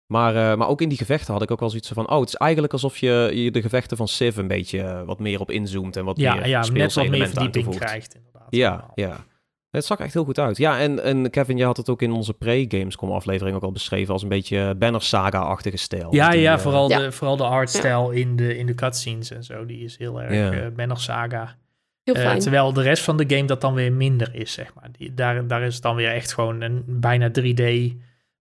[0.06, 2.28] Maar, eh, maar ook in die gevechten had ik ook wel zoiets van, oh, het
[2.28, 5.96] is eigenlijk alsof je, je de gevechten van Civ een beetje wat meer op inzoomt
[5.96, 8.46] en wat Ja, meer ja net speelse wat meer verdieping krijgt inderdaad.
[8.50, 8.92] Ja, allemaal.
[8.94, 9.24] ja.
[9.70, 10.56] Het zag echt heel goed uit.
[10.56, 14.12] Ja, en, en Kevin, je had het ook in onze pre-Gamescom aflevering ook al beschreven
[14.12, 16.14] als een beetje Banner Saga-achtige stijl.
[16.14, 16.98] Ja, Die, ja, eh, vooral, Ja.
[16.98, 19.66] De, vooral de artstijl in, de, in de cutscenes en zo.
[19.66, 20.52] Die is heel erg Ja.
[20.52, 21.56] eh Banner Saga.
[22.04, 22.38] Heel Eh, fijn.
[22.38, 24.88] terwijl de rest van de game dat dan weer minder is, zeg maar.
[24.92, 27.92] Die, daar, daar is het dan weer echt gewoon een bijna 3D,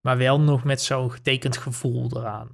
[0.01, 2.49] maar wel nog met zo'n getekend gevoel eraan.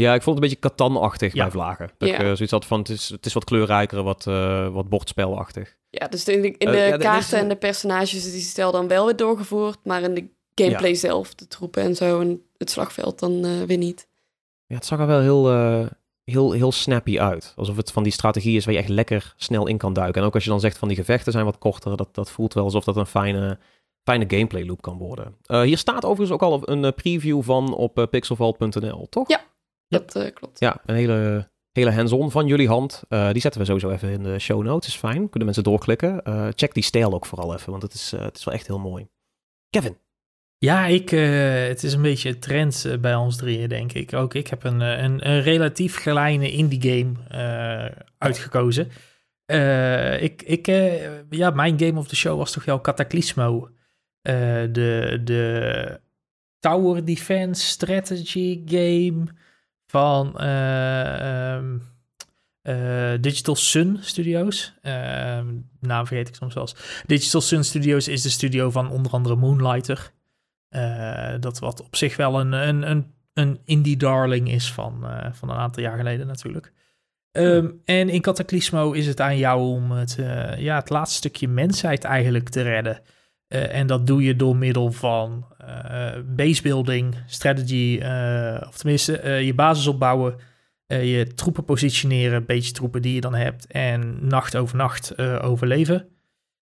[0.00, 1.42] Ja, ik vond het een beetje Catan-achtig Ja.
[1.42, 1.90] bij Vlagen.
[1.98, 2.14] Dat Ja.
[2.14, 5.76] ik eh, zoiets had van, het is, het is wat kleurrijker, wat, eh, wat bordspelachtig.
[5.90, 8.72] Ja, dus in de, in Eh, de ja, kaarten en de personages is die stijl
[8.72, 12.70] dan wel weer doorgevoerd, maar in de gameplay zelf, de troepen en zo en het
[12.70, 14.08] slagveld dan eh, weer niet.
[14.66, 15.86] Ja, het zag er wel heel, eh,
[16.24, 17.52] heel, heel snappy uit.
[17.56, 20.20] Alsof het van die strategie is waar je echt lekker snel in kan duiken.
[20.20, 22.54] En ook als je dan zegt van die gevechten zijn wat korter, dat, dat voelt
[22.54, 23.58] wel alsof dat een fijne,
[24.04, 25.36] fijne gameplay loop kan worden.
[25.44, 29.28] Eh, hier staat overigens ook al een preview van op eh, pixelvault.nl, toch?
[29.28, 29.40] Ja.
[29.90, 30.60] Dat eh, klopt.
[30.60, 33.02] Ja, een hele, hele hands-on van jullie hand.
[33.08, 34.88] Eh, die zetten we sowieso even in de show notes.
[34.88, 35.28] Is fijn.
[35.28, 36.22] Kunnen mensen doorklikken.
[36.22, 38.78] Eh, check die stijl ook vooral even, want het is, het is wel echt heel
[38.78, 39.08] mooi.
[39.70, 39.96] Kevin.
[40.58, 44.14] Ja, ik, eh, het is een beetje een trend eh, bij ons drieën, denk ik.
[44.14, 48.88] Ook ik heb een, een, een relatief kleine indie game eh, uitgekozen.
[49.50, 53.68] Eh, ik, ik, eh, ja, mijn game of the show was toch wel Cataclysmo.
[54.22, 54.34] Eh,
[54.72, 56.00] de, de
[56.58, 59.24] Tower Defense Strategy game
[59.90, 61.78] van eh, ehm,
[62.62, 64.74] eh, Digital Sun Studios.
[64.82, 65.46] Ehm,
[65.80, 67.02] naam vergeet ik soms wel eens.
[67.06, 70.12] Digital Sun Studios is de studio van onder andere Moonlighter.
[70.68, 75.50] Eh, dat wat op zich wel een, een, een, een indie darling is van, van
[75.50, 76.72] een aantal jaar geleden natuurlijk.
[77.32, 80.16] Ehm, en in Cataclysmo is het aan jou om het,
[80.58, 83.02] ja, het laatste stukje mensheid eigenlijk te redden.
[83.50, 87.96] Eh, en dat doe je door middel van uh, basebuilding, strategy,
[88.68, 90.36] of tenminste je basis opbouwen,
[90.86, 96.08] je troepen positioneren, een beetje troepen die je dan hebt, en nacht over nacht overleven.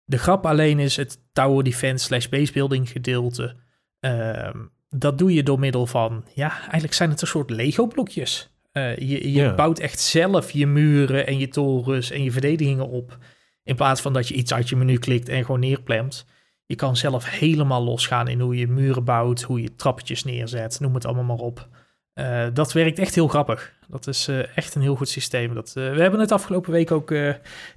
[0.04, 3.56] De grap alleen is het tower defense slash basebuilding gedeelte.
[4.00, 8.50] Ehm, dat doe je door middel van, ja, eigenlijk zijn het een soort Lego blokjes.
[8.72, 13.18] Je je bouwt echt zelf je muren en je torens en je verdedigingen op.
[13.64, 16.26] In plaats van dat je iets uit je menu klikt en gewoon neerplemt.
[16.68, 20.94] Je kan zelf helemaal losgaan in hoe je muren bouwt, hoe je trappetjes neerzet, noem
[20.94, 21.68] het allemaal maar op.
[22.14, 23.74] Uh, dat werkt echt heel grappig.
[23.86, 25.54] Dat is uh, echt een heel goed systeem.
[25.54, 27.08] Dat, we hebben het afgelopen week ook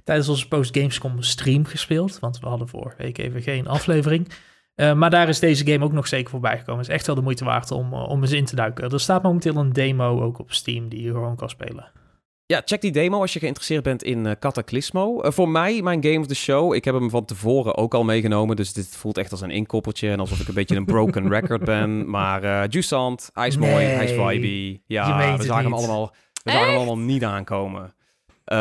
[0.04, 2.18] tijdens onze Post Gamescom stream gespeeld.
[2.18, 4.28] Want we hadden vorige week even geen aflevering.
[4.74, 6.80] Maar daar is deze game ook nog zeker voorbij gekomen.
[6.80, 8.90] Het is echt wel de moeite waard om, om eens in te duiken.
[8.90, 11.90] Er staat momenteel een demo ook op Steam die je gewoon kan spelen.
[12.46, 15.20] Ja, check die demo als je geïnteresseerd bent in uh, Cataclysmo.
[15.22, 18.56] voor mij, mijn game of the show, ik heb hem van tevoren ook al meegenomen.
[18.56, 21.64] Dus dit voelt echt als een inkoppertje en alsof ik een beetje een broken record
[21.64, 22.10] ben.
[22.10, 24.82] Maar uh, Jusant, hij is mooi, hij is vibey.
[24.86, 27.94] Ja, we zagen hem allemaal, we zagen hem allemaal niet aankomen.
[28.46, 28.58] Uh,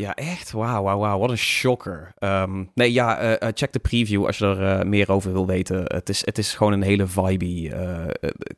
[0.00, 0.50] ja, echt.
[0.50, 1.18] Wauw, wauw, wauw.
[1.18, 2.14] Wat een shocker.
[2.18, 5.82] Um, nee, ja, uh, check de preview als je er meer over wil weten.
[5.84, 7.72] Het is, het is gewoon een hele vibey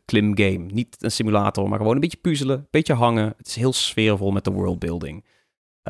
[0.05, 0.59] klim game.
[0.59, 3.35] Niet een simulator, maar gewoon een beetje puzzelen, een beetje hangen.
[3.37, 5.25] Het is heel sfeervol met de worldbuilding.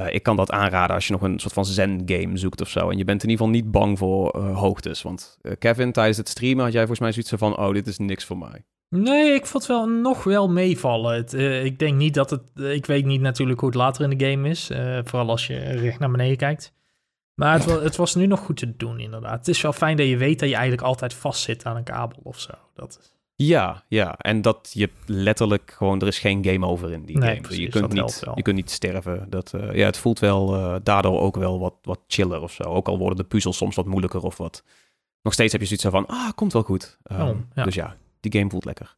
[0.08, 2.90] ik kan dat aanraden als je nog een soort van zen-game zoekt of zo.
[2.90, 5.02] En je bent in ieder geval niet bang voor hoogtes.
[5.02, 7.58] Want Kevin, tijdens het streamen had jij volgens mij zoiets van...
[7.58, 8.64] oh, dit is niks voor mij.
[8.88, 11.14] Nee, ik vond het wel nog wel meevallen.
[11.14, 12.42] Het, uh, ik denk niet dat het.
[12.54, 14.70] Uh, ik weet niet natuurlijk hoe het later in de game is.
[14.70, 16.74] Uh, vooral als je recht naar beneden kijkt.
[17.34, 19.38] Maar het, was, het was nu nog goed te doen, inderdaad.
[19.38, 22.18] Het is wel fijn dat je weet dat je eigenlijk altijd vastzit aan een kabel
[22.22, 22.52] of zo.
[22.74, 23.14] Dat...
[23.34, 24.16] Ja, ja.
[24.16, 26.00] En dat je letterlijk gewoon.
[26.00, 27.40] Er is geen game over in die nee, game.
[27.40, 29.26] Precies, je, kunt niet, je kunt niet sterven.
[29.30, 30.46] Dat, ja, het voelt wel
[30.82, 32.62] daardoor ook wel wat, wat chiller of zo.
[32.62, 34.64] Ook al worden de puzzels soms wat moeilijker of wat.
[35.22, 36.06] Nog steeds heb je zoiets van.
[36.06, 36.98] Ah, komt wel goed.
[37.12, 37.64] Um, oh, ja.
[37.64, 37.96] Dus ja,
[38.30, 38.96] die game voelt lekker.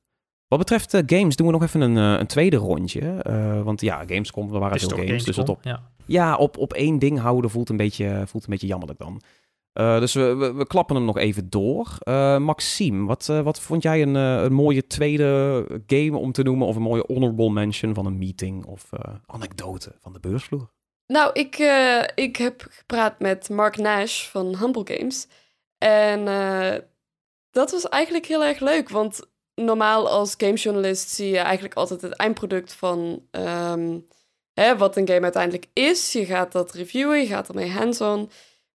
[0.48, 3.24] Wat betreft uh, games doen we nog even een, uh, een tweede rondje.
[3.26, 5.04] Uh, want ja, Gamescom, er waren veel games.
[5.04, 5.82] Gamescom, dus het op, ja.
[6.06, 9.20] ja, op, op één ding houden voelt een beetje, voelt een beetje jammerlijk dan.
[10.00, 11.98] dus we, we, we, klappen hem nog even door.
[12.40, 16.66] Maxime, wat, wat vond jij een, een mooie tweede game om te noemen?
[16.66, 18.90] Of een mooie honorable mention van een meeting of
[19.26, 20.70] anekdote van de beursvloer?
[21.06, 21.56] Nou, ik,
[22.14, 25.26] ik heb gepraat met Mark Nash van Humble Games.
[25.78, 26.28] En
[27.50, 29.20] dat was eigenlijk heel erg leuk, want
[29.54, 34.06] normaal als gamejournalist zie je eigenlijk altijd het eindproduct van um,
[34.52, 36.12] hè, wat een game uiteindelijk is.
[36.12, 38.30] Je gaat dat reviewen, je gaat ermee hands-on.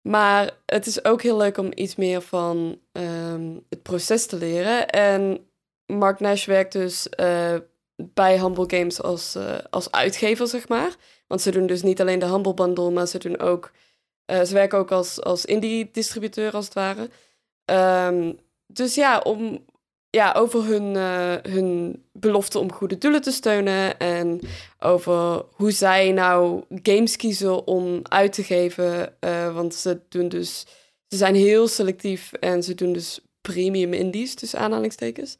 [0.09, 4.89] Maar het is ook heel leuk om iets meer van um, het proces te leren.
[4.89, 5.47] En
[5.87, 7.55] Mark Nash werkt dus uh,
[7.97, 10.97] bij Humble Games als, uh, als uitgever, zeg maar.
[11.27, 13.71] Want ze doen dus niet alleen de Humble Bundle, maar ze doen ook...
[14.27, 17.11] Uh, ze werken ook als, als indie-distributeur, als het ware.
[18.11, 18.39] Um,
[18.73, 19.65] dus ja, om,
[20.11, 23.99] ja, over hun, uh, hun belofte om goede doelen te steunen.
[23.99, 24.41] En
[24.79, 29.17] over hoe zij nou games kiezen om uit te geven.
[29.21, 30.67] Uh, want ze doen dus.
[31.09, 35.39] Ze zijn heel selectief en ze doen dus premium indies, tussen aanhalingstekens.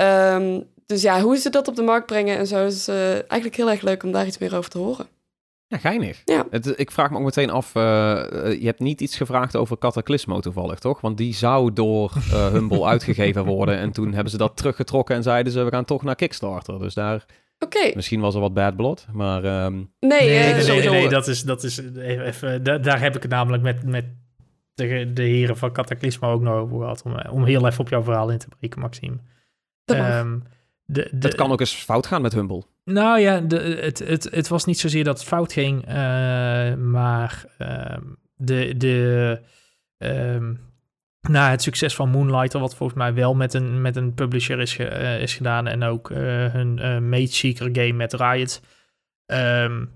[0.00, 3.56] Um, dus ja, hoe ze dat op de markt brengen en zo is uh, eigenlijk
[3.56, 5.08] heel erg leuk om daar iets meer over te horen.
[5.66, 6.22] Ja, geinig.
[6.24, 6.46] Ja.
[6.50, 7.82] Het, ik vraag me ook meteen af, uh,
[8.60, 11.00] je hebt niet iets gevraagd over Cataclysmo toevallig, toch?
[11.00, 15.22] Want die zou door uh, Humble uitgegeven worden en toen hebben ze dat teruggetrokken en
[15.22, 16.78] zeiden ze, we gaan toch naar Kickstarter.
[16.78, 17.24] Dus daar...
[17.58, 17.92] Okay.
[17.94, 19.64] Misschien was er wat bad blood, maar...
[19.64, 19.92] Um...
[20.00, 23.30] Nee, nee, uh, nee, nee, dat is, dat is even, da daar heb ik het
[23.30, 24.04] namelijk met, met
[24.74, 28.02] de, de heren van Cataclysmo ook nog over gehad, om, om heel even op jouw
[28.02, 29.16] verhaal in te breken, Maxime.
[29.84, 30.42] Dat um,
[30.84, 32.64] de, de, het kan ook eens fout gaan met Humble.
[32.84, 35.94] Nou ja, het, het, het was niet zozeer dat het fout ging, uh,
[36.74, 37.96] maar uh,
[38.34, 39.40] de, de,
[41.20, 44.74] nou, het succes van Moonlighter, wat volgens mij wel met een, met een publisher is,
[44.74, 46.18] ge, uh, is gedaan en ook uh,
[46.52, 46.74] hun
[47.08, 48.62] Mage Seeker game met Riot,
[49.26, 49.90] um,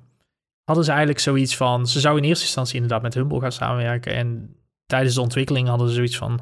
[0.65, 4.15] hadden ze eigenlijk zoiets van, ze zouden in eerste instantie inderdaad met Humble gaan samenwerken
[4.15, 6.41] en tijdens de ontwikkeling hadden ze zoiets van,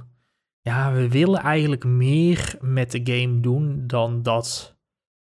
[0.61, 4.76] ja, we willen eigenlijk meer met de game doen dan dat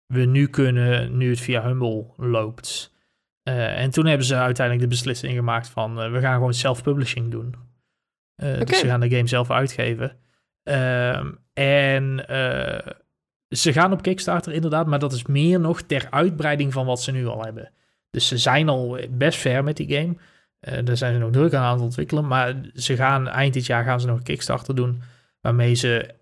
[0.09, 2.97] we nu kunnen, nu het via Humble loopt.
[3.49, 7.31] Uh, en toen hebben ze uiteindelijk de beslissing gemaakt van uh, we gaan gewoon self-publishing
[7.31, 7.55] doen.
[8.37, 8.65] Uh, eh, okay.
[8.65, 10.17] Dus ze gaan de game zelf uitgeven.
[10.63, 12.25] Ehm, en
[13.49, 17.13] ze gaan op Kickstarter inderdaad, maar dat is meer nog ter uitbreiding van wat ze
[17.13, 17.71] nu al hebben.
[18.11, 20.17] Dus ze zijn al best ver met die game.
[20.85, 22.27] daar zijn ze nog druk aan het ontwikkelen.
[22.27, 25.03] Maar ze gaan eind dit jaar gaan ze nog een Kickstarter doen.
[25.41, 26.15] Waarmee ze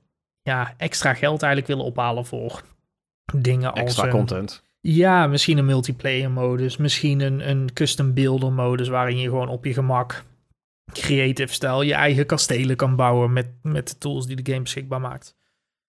[0.43, 2.63] ja, extra geld eigenlijk willen ophalen voor
[3.35, 4.13] dingen extra als...
[4.13, 4.65] content.
[4.81, 9.65] Ja, misschien een multiplayer modus, misschien een, een custom builder modus waarin je gewoon op
[9.65, 10.25] je gemak
[10.93, 15.01] creative stijl je eigen kastelen kan bouwen met, met de tools die de game beschikbaar
[15.01, 15.37] maakt.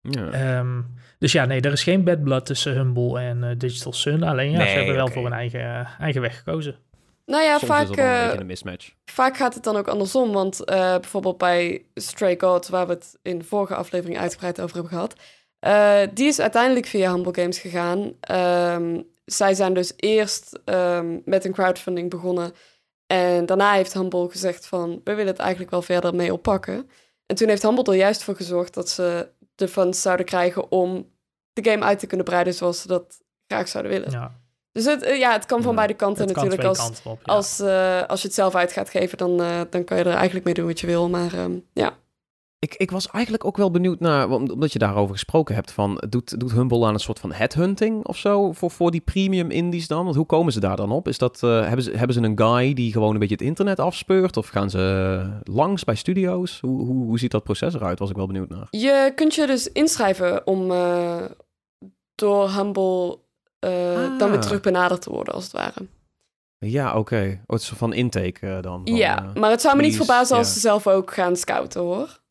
[0.01, 0.31] Ja.
[0.31, 0.81] Ehm,
[1.19, 4.23] dus ja, nee, er is geen bad blood tussen Humble en eh, Digital Sun.
[4.23, 6.77] Alleen ja, Nee, ze hebben wel voor hun eigen, eigen weg gekozen.
[7.27, 8.91] Nou ja, Soms vaak, een eh, mismatch.
[9.05, 10.33] vaak gaat het dan ook andersom.
[10.33, 14.75] Want eh, bijvoorbeeld bij Stray Gods, waar we het in de vorige aflevering uitgebreid over
[14.75, 15.15] hebben gehad,
[15.65, 18.13] eh, die is uiteindelijk via Humble Games gegaan.
[18.21, 22.53] Ehm, zij zijn dus eerst ehm, met een crowdfunding begonnen.
[23.07, 26.91] En daarna heeft Humble gezegd van, we willen het eigenlijk wel verder mee oppakken.
[27.27, 31.11] En toen heeft Humble er juist voor gezorgd dat ze de funds zouden krijgen om
[31.53, 34.11] de game uit te kunnen breiden zoals ze dat graag zouden willen.
[34.11, 34.41] Ja,
[34.73, 36.69] Dus het, eh, ja, het kan van Ja, beide kanten kan natuurlijk.
[36.69, 37.21] Als, kanten op.
[37.25, 37.33] ja.
[37.33, 39.37] als, eh, als je het zelf uit gaat geven, dan,
[39.71, 41.09] dan kan je er eigenlijk mee doen wat je wil.
[41.09, 42.03] Maar ehm, ja.
[42.65, 46.03] Ik, ik was eigenlijk ook wel benieuwd naar, om- omdat je daarover gesproken hebt, van
[46.09, 49.87] doet, doet Humble aan een soort van headhunting of zo voor, voor die premium indies
[49.87, 50.05] dan?
[50.05, 51.09] Want hoe komen ze daar dan op?
[51.09, 53.79] Is dat, eh, hebben, ze, hebben ze een guy die gewoon een beetje het internet
[53.81, 54.37] afspeurt?
[54.37, 56.61] Of gaan ze langs bij studio's?
[56.61, 57.99] Hoe, hoe, hoe ziet dat proces eruit?
[57.99, 58.67] Was ik wel benieuwd naar.
[58.71, 61.17] Je kunt je dus inschrijven om eh,
[62.15, 63.19] door Humble
[63.59, 64.45] eh, dan weer Ah.
[64.45, 65.87] terug benaderd te worden, als het ware.
[66.59, 67.41] Ja, oké.
[67.47, 68.81] Oh, het is van intake dan.
[68.85, 70.53] van, ja, maar het zou me niet verbazen als ja.
[70.53, 72.23] ze zelf ook gaan scouten, hoor.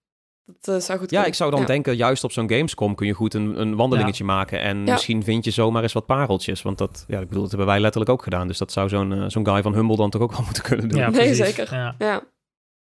[0.45, 1.27] Dat eh, zou goed Ja, kunnen.
[1.27, 1.65] ik zou dan Ja.
[1.65, 4.60] denken, juist op zo'n Gamescom kun je goed een, een wandelingetje maken.
[4.60, 4.91] En Ja.
[4.93, 6.62] misschien vind je zomaar eens wat pareltjes.
[6.62, 8.47] Want dat, ja, ik bedoel, dat hebben wij letterlijk ook gedaan.
[8.47, 10.89] Dus dat zou zo'n eh, zo'n guy van Humble dan toch ook wel moeten kunnen
[10.89, 10.99] doen.
[10.99, 11.73] Ja, Nee, zeker.
[11.73, 11.95] Ja.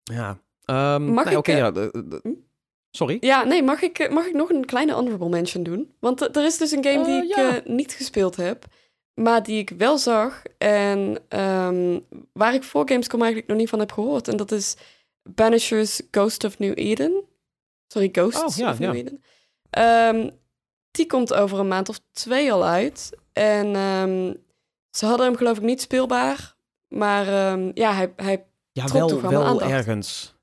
[0.03, 0.39] Ja.
[0.65, 2.37] Ehm, Mag nee, ik?
[2.91, 3.17] Sorry?
[3.21, 5.95] ja, nee, mag ik, eh, mag ik nog een kleine honorable mention doen?
[6.01, 8.65] Want er is dus een game die ik eh, niet gespeeld heb,
[9.15, 10.43] maar die ik wel zag.
[10.59, 11.99] En ehm,
[12.33, 14.29] waar ik voor Gamescom eigenlijk nog niet van heb gehoord.
[14.29, 14.77] En dat is
[15.23, 17.25] Banishers Ghost of New Eden.
[17.87, 18.93] Sorry, Ghosts Oh, ja, ja.
[18.93, 19.23] New Eden.
[19.71, 20.31] Ehm,
[20.91, 23.11] die komt over een maand of twee al uit.
[23.33, 24.35] En ehm,
[24.91, 26.55] ze hadden hem geloof ik niet speelbaar.
[26.89, 30.35] Maar ehm, ja, hij, hij Ja, trok wel, toch wel wel ergens.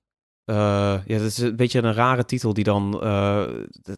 [0.45, 0.56] Eh,
[1.06, 3.01] ja, dat is een beetje een rare titel die dan...
[3.01, 3.43] eh,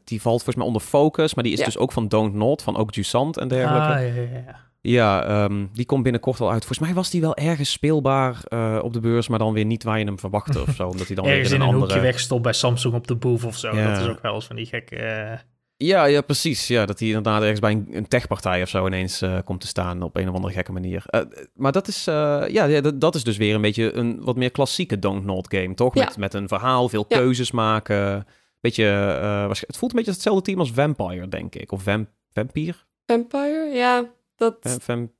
[0.03, 1.65] die valt volgens mij onder Focus, maar die is Ja.
[1.65, 3.87] dus ook van Don't Not, van ook Jusant en dergelijke.
[3.87, 4.64] Ah, ja, ja, ja.
[4.87, 6.65] Ja, ehm, die komt binnenkort al uit.
[6.65, 9.83] Volgens mij was die wel ergens speelbaar eh, op de beurs, maar dan weer niet
[9.83, 10.87] waar je hem verwachtte of zo.
[10.91, 12.07] Omdat hij dan Ergens weer in in een een hoekje andere...
[12.11, 13.75] weggestopt bij Samsung op de booth of zo.
[13.75, 13.93] Ja.
[13.93, 14.95] Dat is ook wel eens van die gekke...
[14.95, 15.39] eh,
[15.77, 16.67] Ja, ja, precies.
[16.67, 19.67] Ja, dat hij inderdaad ergens bij een, een techpartij of zo ineens eh, komt te
[19.67, 21.03] staan op een of andere gekke manier.
[21.05, 21.21] Eh,
[21.53, 24.35] maar dat is, eh, ja, ja dat, dat is dus weer een beetje een wat
[24.35, 25.95] meer klassieke Don't Not game, toch?
[25.95, 26.03] Ja.
[26.05, 27.17] Met, met een verhaal, veel Ja.
[27.17, 28.27] keuzes maken.
[28.61, 28.85] Beetje,
[29.21, 31.71] eh, het voelt een beetje als hetzelfde team als Vampire, denk ik.
[31.71, 32.73] Of Vamp Vampire?
[33.05, 34.63] Vampire, ja, dat,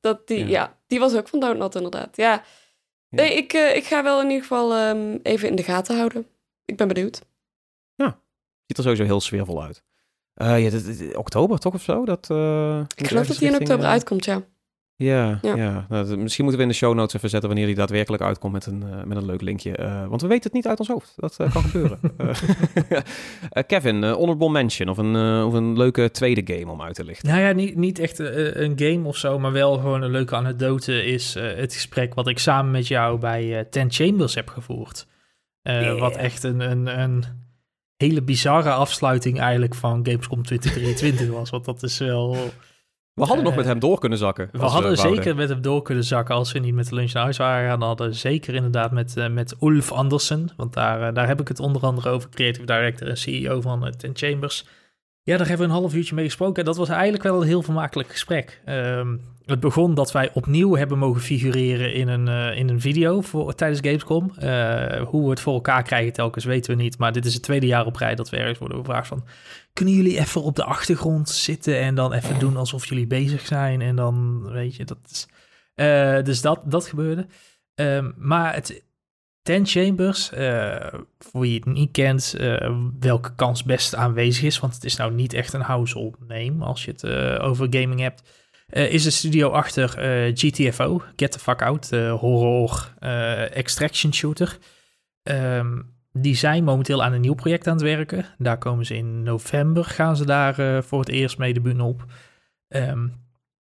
[0.02, 0.46] dat die, ja.
[0.46, 0.78] ja.
[0.88, 2.16] die was ook van Don't Not inderdaad.
[2.18, 2.44] Ja, Ja.
[3.10, 6.28] nee, ik, eh, ik ga wel in ieder geval ehm, even in de gaten houden.
[6.66, 7.22] Ik ben benieuwd.
[8.68, 9.84] ziet er sowieso heel sfeervol uit.
[10.34, 12.06] Eh, ja, dit- dit- oktober toch of zo?
[12.06, 14.42] Dat, eh, Ik geloof dat die in oktober uitkomt, ja.
[14.98, 15.56] Ja, ja.
[15.56, 15.86] Ja.
[15.90, 18.54] Nou, dat- misschien moeten we in de show notes even zetten wanneer die daadwerkelijk uitkomt
[18.54, 19.76] met een, eh, met een leuk linkje.
[19.76, 21.14] Eh, want we weten het niet uit ons hoofd.
[21.16, 22.00] Dat eh, kan gebeuren.
[23.68, 27.30] Kevin, honorable mention of een, of een leuke tweede game om uit te lichten.
[27.30, 31.04] Nou ja, niet, niet echt een game of zo, maar wel gewoon een leuke anekdote
[31.06, 35.08] is het gesprek wat ik samen met jou bij Ten Chambers heb gevoerd.
[35.62, 36.00] Eh, Yeah.
[36.00, 37.24] Wat echt een, een, een
[37.96, 41.50] hele bizarre afsluiting eigenlijk van Gamescom 2023 was.
[41.50, 42.38] Want dat is wel...
[43.16, 44.50] We hadden nog Eh, met hem door kunnen zakken.
[44.52, 47.24] We hadden zeker met hem door kunnen zakken als we niet met de lunch naar
[47.24, 47.80] huis waren.
[47.80, 50.50] Dan hadden we zeker inderdaad met, eh, met Ulf Andersen.
[50.58, 52.30] Want daar, eh, daar heb ik het onder andere over.
[52.30, 54.66] Creative Director en CEO van Ten Chambers.
[55.24, 56.56] Ja, daar hebben we een half uurtje mee gesproken.
[56.60, 58.62] En dat was eigenlijk wel een heel vermakelijk gesprek.
[58.66, 63.22] Ehm, het begon dat wij opnieuw hebben mogen figureren in een, eh, in een video
[63.22, 64.32] voor, tijdens Gamescom.
[64.38, 66.98] Eh, hoe we het voor elkaar krijgen telkens weten we niet.
[66.98, 69.26] Maar dit is het tweede jaar op rij dat we ergens worden gevraagd van...
[69.74, 73.82] Kunnen jullie even op de achtergrond zitten en dan even doen alsof jullie bezig zijn?
[73.82, 75.28] En dan, weet je, dat is...
[75.76, 77.28] eh, dus dat, dat gebeurde.
[77.76, 78.84] Ehm, maar het...
[79.42, 80.30] Ten Chambers,
[81.20, 82.36] voor wie het niet kent,
[83.00, 86.86] welke kans best aanwezig is, want het is nou niet echt een household name als
[86.86, 87.06] je het
[87.40, 88.22] over gaming hebt,
[88.66, 94.14] eh, is de studio achter eh, GTFO, Get the Fuck Out, de horror eh, extraction
[94.14, 94.58] shooter.
[95.24, 98.26] Ehm, die zijn momenteel aan een nieuw project aan het werken.
[98.38, 102.06] Daar komen ze in november, gaan ze daar voor het eerst mee de bühne op.
[102.68, 103.08] Ehm,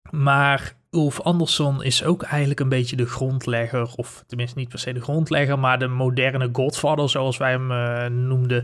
[0.09, 4.93] maar Ulf Andersson is ook eigenlijk een beetje de grondlegger, of tenminste niet per se
[4.93, 8.63] de grondlegger, maar de moderne Godfather, zoals wij hem noemden,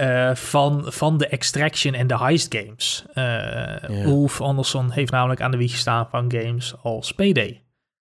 [0.00, 3.04] eh, van, van de Extraction en de Heist games.
[3.12, 7.62] Eh Ulf Andersson heeft namelijk aan de wieg gestaan van games als Payday.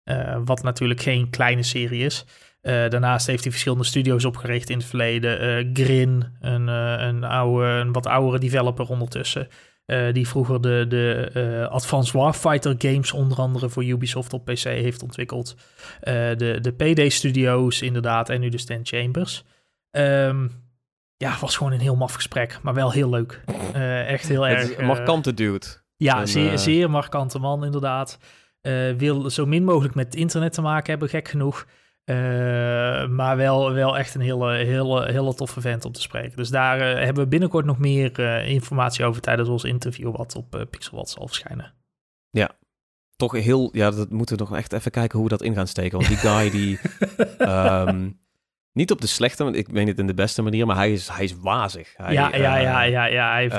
[0.03, 2.25] Eh, wat natuurlijk geen kleine serie is.
[2.61, 5.69] Daarnaast heeft hij verschillende studio's opgericht in het verleden.
[5.73, 9.47] Grin, een, een, oude, een wat oudere developer ondertussen.
[10.11, 15.03] die vroeger de, de uh, Advanced Warfighter games onder andere voor Ubisoft op PC heeft
[15.03, 15.55] ontwikkeld.
[15.55, 19.43] Uh, de, de PD Studios inderdaad en nu de Stan Chambers.
[19.91, 20.68] Um,
[21.19, 23.41] ja, was gewoon een heel maf gesprek, maar wel heel leuk.
[24.07, 24.77] echt heel erg...
[24.77, 25.65] Een markante dude.
[25.95, 28.19] Ja, zeer, zeer markante man inderdaad.
[28.97, 31.65] wil zo min mogelijk met internet te maken hebben, gek genoeg.
[32.09, 32.15] Uh,
[33.07, 36.37] maar wel, wel echt een hele, hele, hele toffe vent om te spreken.
[36.37, 40.35] Dus daar uh, hebben we binnenkort nog meer uh, informatie over tijdens ons interview, wat
[40.35, 41.73] op Pixel zal verschijnen.
[42.29, 42.51] Ja,
[43.15, 45.67] toch heel, ja, dat moeten we nog echt even kijken hoe we dat in gaan
[45.67, 45.97] steken.
[45.97, 46.79] Want die guy die,
[47.39, 48.19] um,
[48.79, 51.07] niet op de slechte, want ik weet het in de beste manier, maar hij is,
[51.07, 51.93] hij is wazig.
[51.95, 53.55] Hij, ja, ja, ja, ja, ja, hij heeft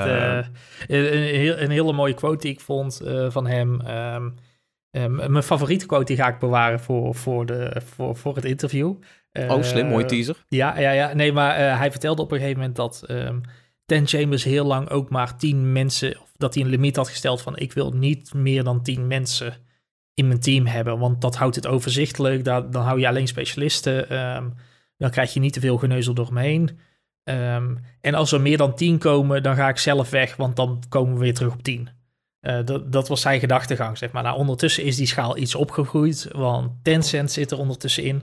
[0.89, 3.81] een, een, hele mooie quote die ik vond van hem.
[3.81, 4.35] Um,
[4.93, 8.95] Um, mijn favoriete quote die ga ik bewaren voor, voor, de, voor, voor het interview.
[9.33, 10.45] Oh, slim, mooi teaser.
[10.49, 11.15] Ja, ja, ja.
[11.15, 13.41] Nee, maar hij vertelde op een gegeven moment dat um,
[13.91, 17.43] Ten Chambers heel lang ook maar tien mensen, of dat hij een limiet had gesteld
[17.43, 19.55] van ik wil niet meer dan tien mensen
[20.15, 22.45] in mijn team hebben, want dat houdt het overzichtelijk.
[22.45, 24.19] Dan, dan hou je alleen specialisten.
[24.37, 24.55] Um,
[25.01, 26.79] dan krijg je niet te veel geneuzel door me heen.
[28.01, 31.15] en als er meer dan tien komen, dan ga ik zelf weg, want dan komen
[31.15, 31.89] we weer terug op tien.
[32.41, 34.23] Uh, dat, was zijn gedachtegang, zeg maar.
[34.23, 38.23] Nou, ondertussen is die schaal iets opgegroeid, want Tencent zit er ondertussen in.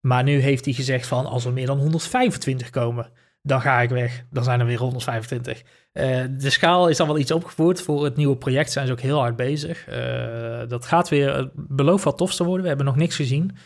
[0.00, 3.10] Maar nu heeft hij gezegd van, als er meer dan 125 komen,
[3.42, 4.24] dan ga ik weg.
[4.30, 5.62] Dan zijn er weer 125.
[5.92, 7.82] Uh, eh, de schaal is dan wel iets opgevoerd.
[7.82, 9.88] Voor het nieuwe project zijn ze ook heel hard bezig.
[9.88, 12.62] Uh, dat gaat weer, belooft wat tof te worden.
[12.62, 13.56] We hebben nog niks gezien.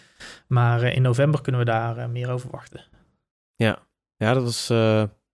[0.48, 2.84] Maar in november kunnen we daar meer over wachten.
[3.56, 3.78] Ja,
[4.16, 4.70] ja dat is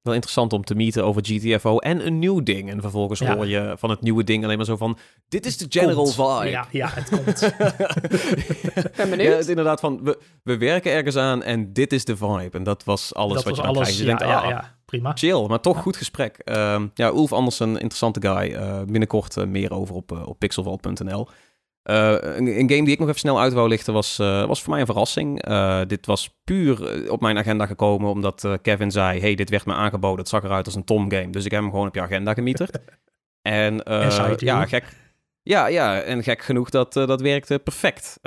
[0.05, 2.71] wel interessant om te meeten over GTFO en een nieuw ding.
[2.71, 4.99] En vervolgens hoor je van het nieuwe ding alleen maar zo van...
[5.29, 6.51] Dit is de general vibe.
[6.51, 7.41] Ja, ja, het komt.
[9.11, 12.51] ben Ja, het inderdaad van, we, we werken ergens aan en dit is de vibe.
[12.59, 15.13] En dat was alles wat je dan alles, Je ja, ja, ah, ja, prima.
[15.15, 16.41] Chill, maar toch goed gesprek.
[16.45, 18.53] Uh, ja, Ulf Andersen, interessante guy.
[18.53, 21.29] Uh, binnenkort uh, meer over op, uh, op pixelval.nl.
[21.91, 24.63] Uh, een, een, game die ik nog even snel uit wou lichten was, uh, was
[24.63, 25.49] voor mij een verrassing.
[25.49, 29.21] Uh, dit was puur op mijn agenda gekomen omdat Kevin zei...
[29.21, 31.31] hey, dit werd me aangeboden, het zag eruit als een Tom game.
[31.31, 32.79] Dus ik heb hem gewoon op je agenda gemieterd.
[33.43, 33.81] en
[34.37, 34.85] ja, gek,
[35.43, 38.19] ja, ja, en gek genoeg, dat, dat werkte perfect,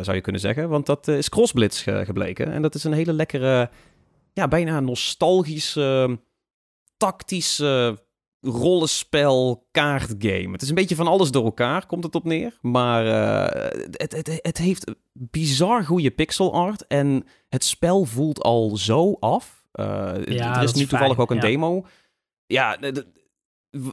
[0.00, 0.68] zou je kunnen zeggen.
[0.68, 2.52] Want dat is Crossblitz gebleken.
[2.52, 3.70] En dat is een hele lekkere,
[4.32, 6.18] ja, bijna nostalgische,
[6.96, 8.03] tactische
[8.44, 10.52] rollenspel kaartgame.
[10.52, 12.58] Het is een beetje van alles door elkaar, komt het op neer.
[12.60, 16.86] Maar uh, het, het, het heeft bizar goede pixel art.
[16.86, 19.66] En het spel voelt al zo af.
[19.72, 21.86] Uh, ja, er is nu toevallig ook een demo.
[22.46, 22.78] Ja,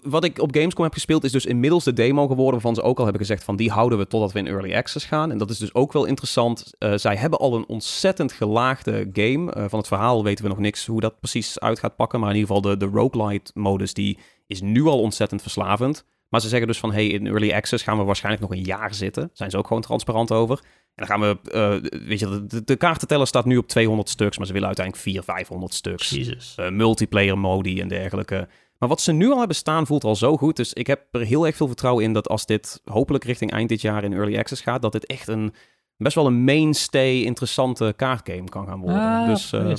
[0.04, 2.98] wat ik op Gamescom heb gespeeld is dus inmiddels de demo geworden waarvan ze ook
[2.98, 5.32] al hebben gezegd van die houden we totdat we in early access gaan.
[5.32, 6.74] En dat is dus ook wel interessant.
[6.80, 9.56] Uh, zij hebben al een ontzettend gelaagde game.
[9.58, 12.20] Uh, van het verhaal weten we nog niks hoe dat precies uit gaat pakken.
[12.20, 14.18] Maar in ieder geval de, de roguelite modus die
[14.48, 16.06] is nu al ontzettend verslavend.
[16.30, 18.94] Maar ze zeggen dus van, hey, in early access gaan we waarschijnlijk nog een jaar
[18.94, 19.30] zitten.
[19.34, 20.60] Zijn ze ook gewoon transparant over.
[20.96, 21.38] En dan gaan we,
[21.84, 25.06] uh, weet je, de, de kaartenteller staat nu op 200 stuks, maar ze willen uiteindelijk
[25.06, 26.56] 400, 500 stuks.
[26.60, 28.48] Uh, multiplayer modi en dergelijke.
[28.82, 30.56] Maar wat ze nu al hebben staan voelt al zo goed.
[30.56, 33.70] Dus ik heb er heel erg veel vertrouwen in dat als dit hopelijk richting eind
[33.70, 35.54] dit jaar in early access gaat, dat dit echt een
[35.98, 39.02] best wel een mainstay interessante kaartgame kan gaan worden.
[39.02, 39.74] Ah, dus uh,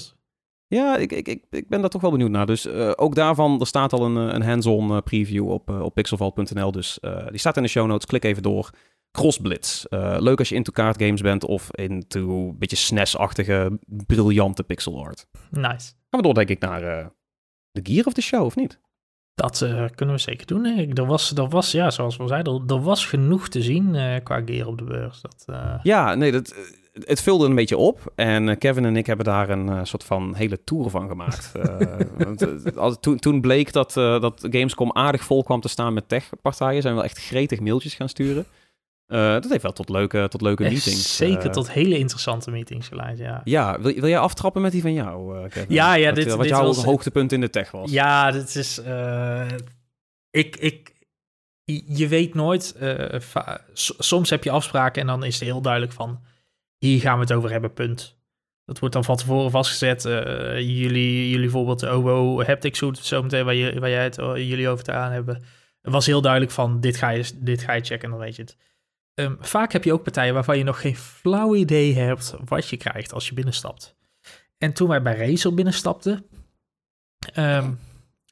[0.67, 2.47] ja, ik, ik, ik, ik ben daar toch wel benieuwd naar.
[2.47, 6.73] Dus uh, ook daarvan, er staat al een, een hands-on preview op, uh, op pixelval.nl.
[6.73, 8.07] Dus die staat in de show notes.
[8.07, 8.71] Klik even door.
[9.11, 9.85] Crossblitz.
[10.19, 15.27] leuk als je into kaartgames bent of into een beetje SNES-achtige, briljante pixel art.
[15.51, 15.93] Nice.
[16.11, 17.13] Gaan we door denk ik naar
[17.71, 18.81] de gear of the show, of niet?
[19.35, 19.59] Dat
[19.95, 20.65] kunnen we zeker doen.
[20.95, 24.67] Er was, er was, ja, zoals we zeiden, er, was genoeg te zien qua gear
[24.67, 25.21] op de beurs.
[25.21, 25.45] Dat,
[25.83, 26.55] Ja, nee, dat
[26.93, 28.13] het vulde een beetje op.
[28.15, 31.53] En eh, Kevin en ik hebben daar een soort van hele tour van gemaakt.
[33.01, 36.83] toen, toen bleek dat, dat Gamescom aardig vol kwam te staan met techpartijen.
[36.83, 38.47] Zijn we wel echt gretig mailtjes gaan sturen.
[39.13, 41.17] Dat heeft wel tot leuke, tot leuke meetings.
[41.17, 43.41] Zeker tot hele interessante meetings geleid, ja.
[43.45, 45.75] Ja, wil, wil jij aftrappen met die van jou, Kevin?
[45.75, 46.13] Ja, ja.
[46.13, 47.91] dit, wat dit jouw was, hoogtepunt in de tech was.
[47.91, 48.81] Ja, dit is...
[50.31, 50.93] ik, ik,
[51.87, 52.77] je weet nooit...
[53.99, 56.21] soms heb je afspraken en dan is het heel duidelijk van
[56.79, 58.21] hier gaan we het over hebben, punt.
[58.65, 60.05] Dat wordt dan van tevoren vastgezet.
[60.05, 60.13] Uh,
[60.59, 64.69] jullie, jullie bijvoorbeeld de OBO Haptic Suit, zometeen waar, je, waar jij het uh, jullie
[64.69, 65.35] over te aan hebben.
[65.83, 68.37] Het was heel duidelijk van, dit ga je, dit ga je checken en dan weet
[68.37, 68.57] je het.
[69.15, 72.77] Um, vaak heb je ook partijen waarvan je nog geen flauw idee hebt wat je
[72.77, 73.97] krijgt als je binnenstapt.
[74.59, 76.27] En toen wij bij Razer binnenstapten,
[77.37, 77.79] um,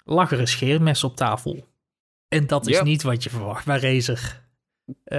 [0.05, 1.69] lag er een scheermes op tafel.
[2.29, 4.49] En dat is niet wat je verwacht bij Razer.
[5.05, 5.19] Uh,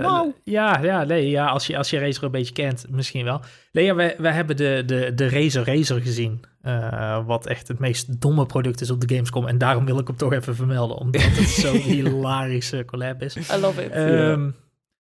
[0.00, 0.32] nou.
[0.44, 3.40] Ja, ja, nee, ja als, je, als je Razer een beetje kent, misschien wel.
[3.72, 6.44] Nee, ja, we, we hebben de, de, de Razer Razer gezien.
[6.62, 9.46] Eh, wat echt het meest domme product is op de Gamescom.
[9.46, 10.96] En daarom wil ik hem toch even vermelden.
[10.96, 13.36] Omdat het zo'n hilarische collab is.
[13.36, 13.90] I love it.
[13.90, 14.50] Ehm,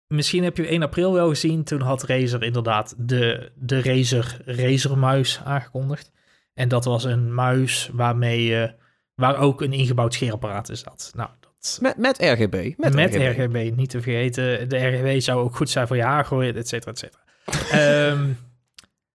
[0.09, 1.65] Misschien heb je 1 april wel gezien.
[1.65, 6.13] Toen had Razer inderdaad de, de Razer Razer muis aangekondigd.
[6.55, 8.75] En dat was een muis waarmee je,
[9.15, 11.13] waar ook een ingebouwd scheerapparaat in zat.
[11.15, 12.73] Nou, dat, Met, met RGB.
[12.77, 13.73] Met, met, RGB.
[13.77, 14.69] niet te vergeten.
[14.69, 17.23] De RGB zou ook goed zijn voor je haar gooien, et cetera, et cetera.
[18.11, 18.33] Ehm,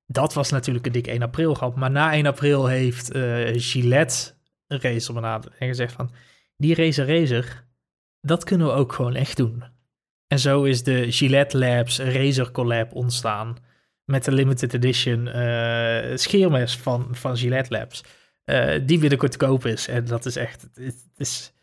[0.05, 1.75] dat was natuurlijk een dik 1 april grap.
[1.75, 4.33] Maar na 1 april heeft eh, Gillette
[4.67, 6.11] Razer benaderd en gezegd van...
[6.57, 7.65] Die Razer Razer,
[8.21, 9.63] dat kunnen we ook gewoon echt doen.
[10.33, 13.55] En zo is de Gillette Labs Razer Collab ontstaan.
[14.05, 18.03] Met de limited edition uh, scheermes van, van Gillette Labs.
[18.45, 19.87] Uh, die binnenkort te koop is.
[19.87, 20.67] En dat is echt...
[20.73, 21.53] Het is...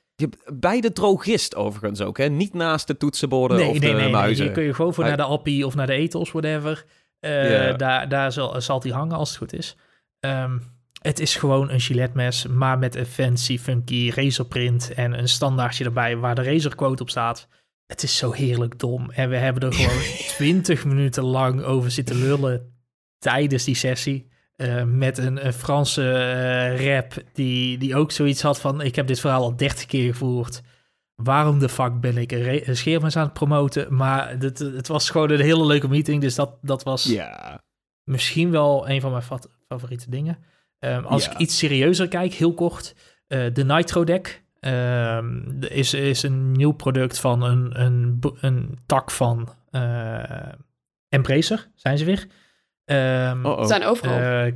[0.52, 2.28] Bij de drogist overigens ook, hè?
[2.28, 4.44] Niet naast de toetsenborden nee, of nee, de nee, muizen.
[4.44, 6.84] Nee, kun je gewoon voor naar de Appie of naar de Ethos, whatever.
[7.20, 7.78] Uh, yeah.
[7.78, 9.76] Daar, daar zal, zal die hangen als het goed is.
[10.20, 10.62] Um,
[11.02, 15.28] het is gewoon een Gillette mes, maar met een fancy, funky Razer print en een
[15.28, 17.48] standaardje erbij waar de Razer quote op staat.
[17.90, 19.10] Het is zo heerlijk dom.
[19.10, 20.02] En we hebben er gewoon
[20.36, 22.82] 20 minuten lang over zitten lullen
[23.18, 24.28] tijdens die sessie.
[24.56, 28.80] Uh, met een, een Franse uh, rap die, die ook zoiets had van...
[28.80, 30.62] ik heb dit verhaal al 30 keer gevoerd.
[31.14, 33.94] Waarom de fuck ben ik een, een scheermes aan het promoten?
[33.94, 36.20] Maar het, het was gewoon een hele leuke meeting.
[36.20, 37.60] Dus dat, dat was ja.
[38.04, 39.24] misschien wel een van mijn
[39.68, 40.38] favoriete dingen.
[40.78, 41.30] Um, als ja.
[41.30, 42.94] ik iets serieuzer kijk, heel kort...
[43.28, 49.10] Uh, de Nitro Deck um, is, is een nieuw product van een, een, een tak
[49.10, 50.52] van uh,
[51.08, 52.26] Embracer, zijn ze weer.
[52.84, 54.46] Um, Ze zijn overal.
[54.46, 54.52] Uh,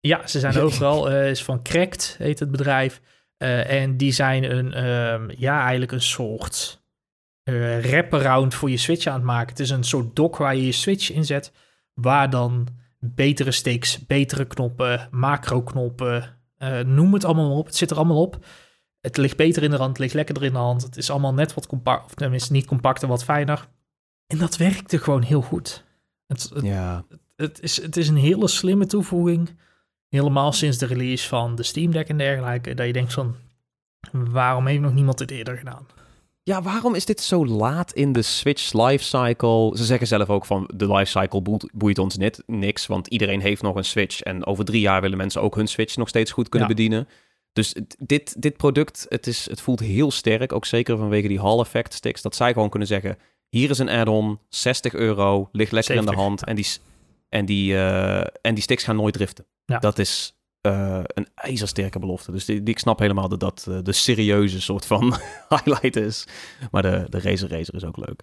[0.00, 1.10] ja, ze zijn overal.
[1.10, 3.00] Uh, is van Cracked, heet het bedrijf.
[3.38, 6.82] Uh, en die zijn een, um, ja, eigenlijk een soort
[7.44, 9.48] uh, wraparound voor je Switch aan het maken.
[9.48, 11.52] Het is een soort dock waar je je Switch in zet,
[11.94, 16.38] waar dan betere sticks, betere knoppen, macro knoppen,
[16.84, 17.66] noem het allemaal op.
[17.66, 18.44] Het zit er allemaal op.
[19.00, 20.82] Het ligt beter in de hand, het ligt lekkerder in de hand.
[20.82, 23.68] Het is allemaal net wat compact, of tenminste niet compacter, wat fijner.
[24.26, 25.84] En dat werkte gewoon heel goed.
[26.26, 27.04] Het, het, ja.
[27.36, 29.50] het, is, het is een hele slimme toevoeging.
[30.08, 32.74] Helemaal sinds de release van de Steam Deck en dergelijke.
[32.74, 33.36] Dat je denkt van,
[34.12, 35.86] waarom heeft nog niemand dit eerder gedaan?
[36.42, 39.76] Ja, waarom is dit zo laat in de Switch lifecycle?
[39.76, 43.62] Ze zeggen zelf ook van de lifecycle boeit, boeit ons net niks, want iedereen heeft
[43.62, 46.48] nog een Switch en over drie jaar willen mensen ook hun Switch nog steeds goed
[46.48, 46.74] kunnen ja.
[46.74, 47.08] bedienen.
[47.52, 51.58] Dus dit, dit product, het, is, het voelt heel sterk, ook zeker vanwege die Hall
[51.58, 55.94] Effect sticks, dat zij gewoon kunnen zeggen, hier is een add-on, 60 euro, ligt lekker
[55.94, 56.66] 70, in de hand en, die,
[57.28, 59.46] en, die, uh, en die sticks gaan nooit driften.
[59.64, 59.78] Ja.
[59.78, 62.32] Dat is uh, een ijzersterke belofte.
[62.32, 65.14] Dus die, die, ik snap helemaal dat dat uh, de serieuze soort van
[65.48, 66.26] highlight is.
[66.70, 68.22] Maar de, de Razer Razer is ook leuk.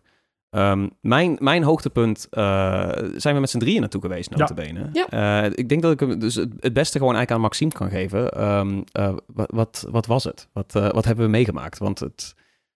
[0.50, 4.90] Um, mijn, mijn hoogtepunt uh, zijn we met z'n drieën naartoe geweest, notabene.
[4.94, 5.08] Ja.
[5.10, 5.46] Ja.
[5.46, 8.44] Uh, ik denk dat ik hem dus het beste gewoon eigenlijk aan Maxime kan geven.
[8.44, 10.48] Um, uh, wat, wat, wat, was het?
[10.54, 11.78] Wat, wat hebben we meegemaakt?
[11.78, 12.34] Want het,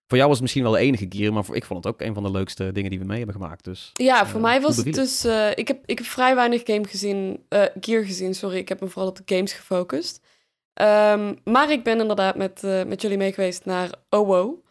[0.08, 2.02] voor jou was het misschien wel de enige keer, maar voor, ik vond het ook
[2.02, 3.64] een van de leukste dingen die we mee hebben gemaakt.
[3.64, 5.26] Dus, ja, voor mij was het dus...
[5.56, 7.46] ik, heb, ik heb vrij weinig game gezien,
[7.80, 8.58] gear gezien, sorry.
[8.58, 10.26] Ik heb me vooral op de games gefocust.
[10.82, 14.62] Um, maar ik ben inderdaad met, met jullie mee geweest naar OWO.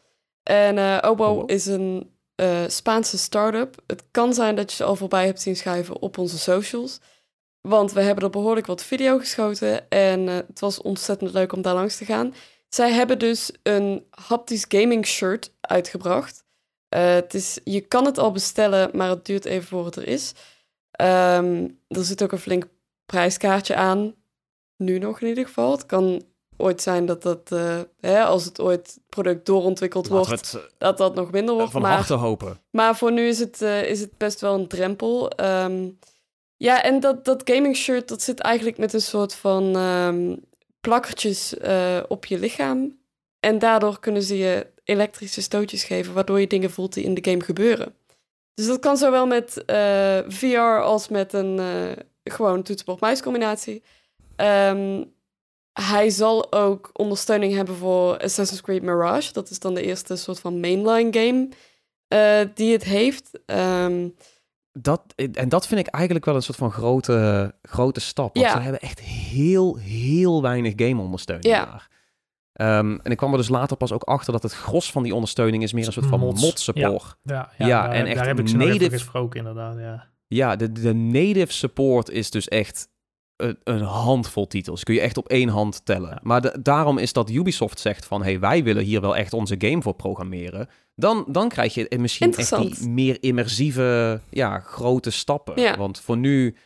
[0.42, 1.50] En OWO wow.
[1.50, 3.76] is een uh, Spaanse start-up.
[3.86, 7.00] Het kan zijn dat je ze al voorbij hebt zien schuiven op onze socials.
[7.60, 11.62] Want we hebben er behoorlijk wat video geschoten en uh, het was ontzettend leuk om
[11.62, 12.34] daar langs te gaan.
[12.68, 16.44] Zij hebben dus een haptisch gaming shirt uitgebracht.
[16.94, 20.06] Uh, het is, je kan het al bestellen, maar het duurt even voor het er
[20.06, 20.32] is.
[21.00, 22.68] Um, er zit ook een flink
[23.06, 24.14] prijskaartje aan.
[24.76, 25.70] Nu nog in ieder geval.
[25.70, 26.22] Het kan
[26.60, 30.68] ooit zijn dat dat, uh, hè, als het ooit product doorontwikkeld Laten wordt, het, uh,
[30.78, 31.70] dat dat nog minder wordt.
[31.70, 32.60] van maar, harte hopen.
[32.70, 35.32] maar voor nu is het, uh, is het best wel een drempel.
[35.44, 35.98] Um,
[36.56, 40.44] ja, en dat, dat gaming shirt, dat zit eigenlijk met een soort van um,
[40.80, 41.54] plakkertjes
[42.08, 42.98] op je lichaam.
[43.40, 47.30] En daardoor kunnen ze je elektrische stootjes geven, waardoor je dingen voelt die in de
[47.30, 47.94] game gebeuren.
[48.54, 49.62] Dus dat kan zowel met
[50.28, 51.60] VR als met een
[52.24, 53.82] gewoon toetsenbord-muiscombinatie.
[54.36, 55.12] Um,
[55.72, 59.32] hij zal ook ondersteuning hebben voor Assassin's Creed Mirage.
[59.32, 61.48] Dat is dan de eerste soort van mainline game
[62.14, 63.30] uh, die het heeft.
[63.46, 64.14] Um,
[64.72, 65.02] dat,
[65.32, 68.34] en dat vind ik eigenlijk wel een soort van grote, grote stap.
[68.34, 68.52] Want Ja.
[68.56, 71.64] ze hebben echt heel, heel weinig game-ondersteuning Ja.
[71.64, 71.88] daar.
[72.52, 75.14] Ehm, en ik kwam er dus later pas ook achter dat het gros van die
[75.14, 76.42] ondersteuning is meer een soort van Mods.
[76.42, 77.16] mod-support.
[77.22, 80.08] Ja, Ja, daar, en echt daar heb ik ze nog even native- gesproken inderdaad, ja.
[80.26, 82.88] Ja, de, de native support is dus echt
[83.42, 84.82] een, een handvol titels.
[84.84, 86.08] Kun je echt op één hand tellen.
[86.10, 86.18] Ja.
[86.22, 88.22] Maar de- daarom is dat Ubisoft zegt van...
[88.22, 90.68] hey, wij willen hier wel echt onze game voor programmeren.
[90.94, 95.60] Dan, dan krijg je misschien echt die meer immersieve, ja, grote stappen.
[95.62, 95.76] Ja.
[95.76, 96.56] Want voor nu...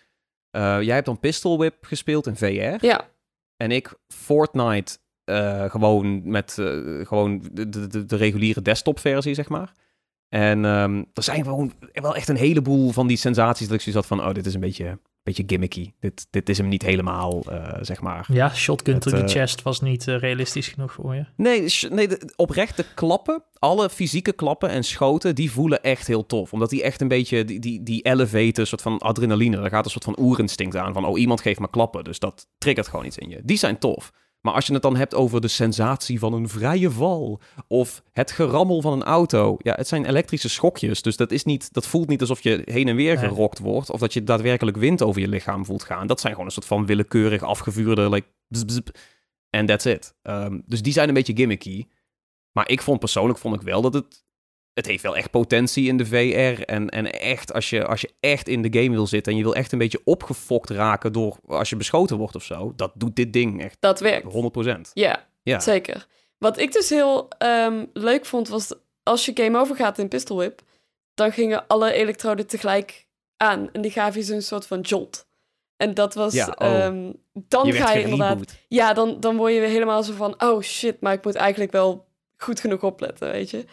[0.51, 2.87] eh, jij hebt dan Pistol Whip gespeeld in VR.
[2.87, 3.09] ja,
[3.57, 6.67] en ik Fortnite eh, gewoon met eh,
[7.07, 9.73] gewoon de, de, de reguliere desktop-versie, zeg maar.
[10.29, 14.09] En ehm, er zijn gewoon wel echt een heleboel van die sensaties dat ik zoiets
[14.09, 15.93] had van, oh, dit is een beetje, beetje gimmicky.
[16.01, 18.27] Dit, dit is hem niet helemaal, eh, zeg maar.
[18.33, 21.25] Ja, shotgun to the eh, chest was niet eh, realistisch genoeg voor je.
[21.37, 26.27] Nee, nee de, oprecht, de klappen, alle fysieke klappen en schoten, die voelen echt heel
[26.27, 26.53] tof.
[26.53, 29.57] Omdat die echt een beetje, die, die, die elevaten, een soort van adrenaline.
[29.57, 32.05] Daar gaat een soort van oerinstinct aan van, oh, iemand geeft me klappen.
[32.05, 33.41] Dus dat triggert gewoon iets in je.
[33.45, 34.13] Die zijn tof.
[34.45, 38.31] Maar als je het dan hebt over de sensatie van een vrije val of het
[38.31, 39.57] gerammel van een auto.
[39.59, 42.89] Ja, het zijn elektrische schokjes, dus dat, is niet, dat voelt niet alsof je heen
[42.89, 46.07] en weer gerokt wordt of dat je daadwerkelijk wind over je lichaam voelt gaan.
[46.07, 48.27] Dat zijn gewoon een soort van willekeurig afgevuurde, like,
[49.51, 50.15] en that's it.
[50.23, 51.87] Ehm, dus die zijn een beetje gimmicky.
[52.53, 54.24] Maar ik vond persoonlijk vond ik wel dat het.
[54.75, 56.63] Het heeft wel echt potentie in de VR.
[56.63, 59.45] En, en echt, als je, als je echt in de game wil zitten en je
[59.45, 63.17] wil echt een beetje opgefokt raken door als je beschoten wordt of zo, dat doet
[63.17, 64.27] dit ding echt Dat werkt.
[64.67, 64.81] 100%.
[64.93, 65.61] Ja, Ja.
[65.61, 66.07] zeker.
[66.39, 70.37] Wat ik dus heel ehm, leuk vond, was als je game over gaat in Pistol
[70.37, 70.63] Whip,
[71.15, 73.07] dan gingen alle elektroden tegelijk
[73.37, 73.69] aan.
[73.73, 75.27] En die gaven je zo'n soort van jolt.
[75.77, 76.33] En dat was...
[76.33, 76.69] Ja, oh.
[76.69, 78.55] ehm, dan je ga je inderdaad...
[78.69, 80.43] Ja, dan, dan word je weer helemaal zo van...
[80.43, 82.07] Oh shit, maar ik moet eigenlijk wel
[82.37, 83.65] goed genoeg opletten, weet je.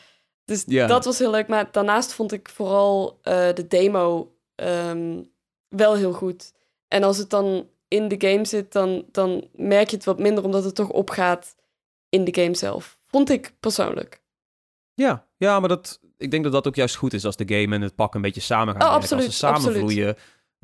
[0.52, 0.88] Dus Ja.
[0.88, 1.48] dat was heel leuk.
[1.48, 5.24] Maar daarnaast vond ik vooral eh, de demo ehm,
[5.68, 6.54] wel heel goed.
[6.88, 10.44] En als het dan in de game zit, dan, dan merk je het wat minder...
[10.44, 11.56] omdat het toch opgaat
[12.10, 13.00] in de game zelf.
[13.08, 14.22] Vond ik persoonlijk.
[14.94, 17.76] Ja, ja, maar dat, ik denk dat dat ook juist goed is als de game
[17.76, 19.80] en het pak een beetje samen gaan Oh, absoluut, als ze samen absoluut.
[19.80, 20.16] vloeien,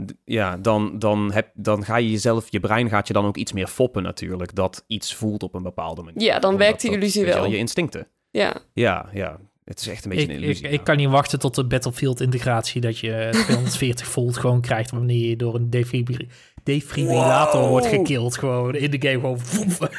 [0.06, 3.38] d- ja, dan, dan, heb, dan ga je jezelf, je brein gaat je dan ook
[3.38, 6.22] iets meer foppen natuurlijk, dat iets voelt op een bepaalde manier.
[6.22, 7.50] Ja, dan Omdat werkt die dat, illusie weet je wel.
[7.50, 8.08] Je instincten.
[8.32, 9.40] Ja, Ja, ja.
[9.68, 10.68] Het is echt een beetje Ik, een ik, illusie.
[10.70, 15.30] ik kan niet wachten tot de Battlefield integratie dat je 240 volt gewoon krijgt wanneer
[15.30, 16.28] je door een defibri-
[16.64, 17.70] defibrillator Wow.
[17.70, 18.38] wordt gekild.
[18.38, 19.90] Gewoon in de game gewoon.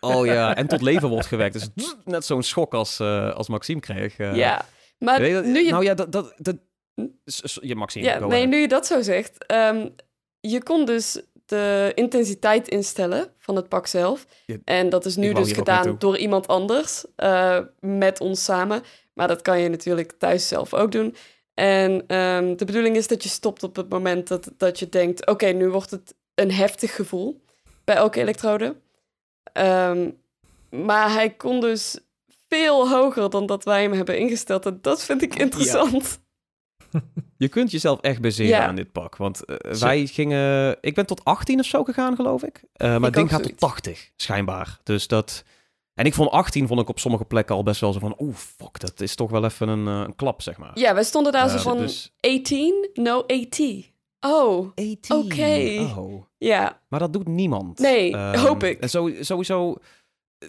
[0.00, 1.52] Oh ja, en tot leven wordt gewekt.
[1.74, 4.16] Dus net zo'n schok als, eh, als Maxime kreeg.
[4.18, 4.34] eh.
[4.36, 4.64] ja.
[4.98, 6.12] Maar je, nu je Nou ja, dat...
[6.12, 6.56] dat, dat
[7.60, 8.48] je Maxime, Ja, nee, ahead.
[8.48, 9.46] nu je dat zo zegt.
[9.46, 9.88] ehm,
[10.40, 14.26] je kon dus de intensiteit instellen van het pak zelf.
[14.46, 18.82] Ja, en dat is nu dus gedaan door iemand anders eh, met ons samen.
[19.18, 21.16] Maar dat kan je natuurlijk thuis zelf ook doen.
[21.54, 25.26] En ehm, de bedoeling is dat je stopt op het moment dat, dat je denkt...
[25.26, 27.44] oké, nu wordt het een heftig gevoel
[27.84, 28.76] bij elke elektrode.
[29.52, 30.10] Ehm,
[30.70, 31.98] maar hij kon dus
[32.48, 34.66] veel hoger dan dat wij hem hebben ingesteld.
[34.66, 36.20] En dat vind ik interessant.
[37.36, 38.66] Je kunt jezelf echt baseren Ja.
[38.66, 39.16] aan dit pak.
[39.16, 40.76] Want eh, wij gingen...
[40.80, 42.62] Ik ben tot 18 of zo gegaan, geloof ik.
[42.72, 43.60] Eh, maar Ik het ding gaat tot zoiets.
[43.60, 44.78] 80, schijnbaar.
[44.82, 45.44] Dus dat...
[45.98, 48.14] En ik vond 18 vond ik op sommige plekken al best wel zo van...
[48.18, 50.70] Oeh, fuck, dat is toch wel even een, eh, een klap, zeg maar.
[50.74, 52.88] Ja, wij stonden daar zo Eh, van dus 18?
[52.94, 53.90] No, 80.
[54.20, 55.16] Oh, 18.
[55.16, 55.78] Oké.
[55.98, 56.22] Oh.
[56.38, 56.80] ja.
[56.88, 57.78] Maar dat doet niemand.
[57.78, 58.80] Nee, Ehm, hoop ik.
[58.80, 59.74] En zo, sowieso...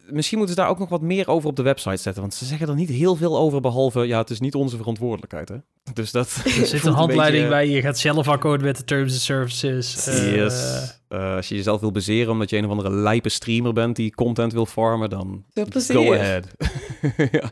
[0.10, 2.22] Misschien moeten ze daar ook nog wat meer over op de website zetten.
[2.22, 4.08] Want ze zeggen er niet heel veel over, behalve...
[4.08, 5.56] Ja, het is niet onze verantwoordelijkheid, hè.
[5.94, 6.42] Dus dat...
[6.60, 7.68] Er zit een handleiding bij.
[7.70, 10.08] Je gaat zelf akkoord met de terms and services.
[10.08, 10.98] eh, Yes.
[11.08, 14.16] Eh, als je jezelf wil baseren omdat je een of andere lijpe streamer bent die
[14.16, 15.96] content wil farmen, dan Veel plezier.
[15.96, 16.48] go ahead.
[17.32, 17.52] ja.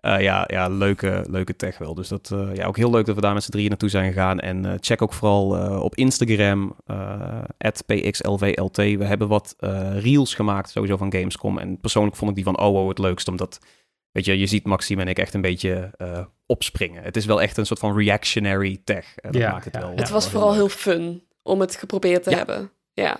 [0.00, 1.94] Eh, ja, ja leuke, leuke tech wel.
[1.94, 4.12] Dus dat, eh, ja, ook heel leuk dat we daar met z'n drieën naartoe zijn
[4.12, 4.40] gegaan.
[4.40, 7.42] En eh, check ook vooral eh, op Instagram, eh
[7.86, 8.76] @pxlvlt.
[8.76, 11.58] We hebben wat eh, reels gemaakt sowieso van Gamescom.
[11.58, 13.58] En persoonlijk vond ik die van OO het leukst, omdat...
[14.12, 17.02] Weet je, je ziet Maxime en ik echt een beetje eh, opspringen.
[17.02, 19.14] Het is wel echt een soort van reactionary tech.
[19.14, 19.88] Dat Ja, maakt het ja, wel.
[19.90, 19.94] ja.
[19.96, 22.36] Het wel was vooral heel fun om het geprobeerd te Ja.
[22.36, 22.70] hebben.
[22.92, 23.16] Ja.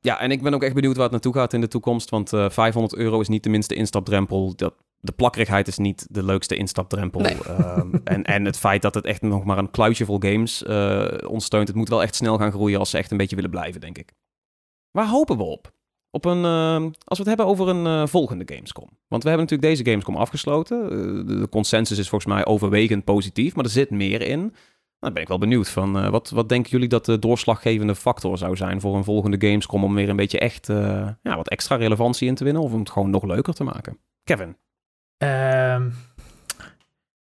[0.00, 2.10] Ja, en ik ben ook echt benieuwd waar het naartoe gaat in de toekomst.
[2.10, 4.52] Want eh 500 euro is niet de minste instapdrempel.
[4.56, 4.74] Dat,
[5.06, 7.20] de plakkerigheid is niet de leukste instapdrempel.
[7.20, 7.42] Nee.
[7.42, 10.62] Ehm, en, en het feit dat het echt nog maar een kluitje vol games
[11.26, 11.68] ondersteunt.
[11.68, 13.98] Het moet wel echt snel gaan groeien als ze echt een beetje willen blijven, denk
[13.98, 14.12] ik.
[14.90, 15.74] Waar hopen we op?
[16.10, 18.88] Op een, ehm, als we het hebben over een eh, volgende Gamescom.
[19.08, 20.82] Want we hebben natuurlijk deze Gamescom afgesloten.
[20.82, 20.90] Eh,
[21.26, 24.38] de, de consensus is volgens mij overwegend positief, maar er zit meer in.
[24.38, 24.52] Nou,
[24.98, 28.56] dan ben ik wel benieuwd van wat, wat denken jullie dat de doorslaggevende factor zou
[28.56, 30.66] zijn voor een volgende Gamescom om weer een beetje echt
[31.22, 33.98] ja, wat extra relevantie in te winnen of om het gewoon nog leuker te maken?
[34.24, 34.56] Kevin.
[35.18, 35.90] Ehm,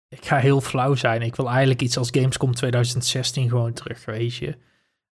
[0.09, 1.23] ik ga heel flauw zijn.
[1.23, 4.57] Ik wil eigenlijk iets als Gamescom 2016 gewoon terug, weet je.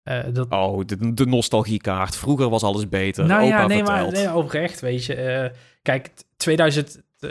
[0.03, 2.15] Eh, dat, Oh, de, de nostalgiekaart.
[2.15, 3.25] Vroeger was alles beter.
[3.25, 5.15] nou Opa ja, nee, maar nee, oprecht, weet je.
[5.15, 5.49] Eh,
[5.81, 7.29] kijk, 2000, eh,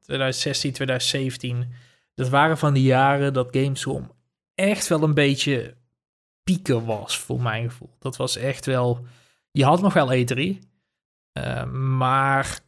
[0.00, 1.72] 2016, 2017,
[2.14, 4.10] dat waren van die jaren dat Gamescom
[4.54, 5.74] echt wel een beetje
[6.42, 7.96] pieken was, voor mijn gevoel.
[7.98, 9.06] Dat was echt wel...
[9.50, 10.58] Je had nog wel E3,
[11.32, 12.60] eh, maar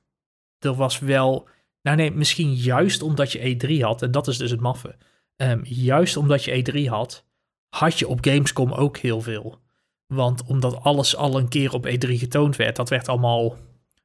[0.59, 1.49] er was wel...
[1.89, 4.97] Nou nee, misschien juist omdat je E3 had, en dat is dus het maffe.
[5.37, 7.25] Ehm, juist omdat je E3 had,
[7.69, 9.61] had je op Gamescom ook heel veel.
[10.07, 13.57] Want omdat alles al een keer op E3 getoond werd, dat werd allemaal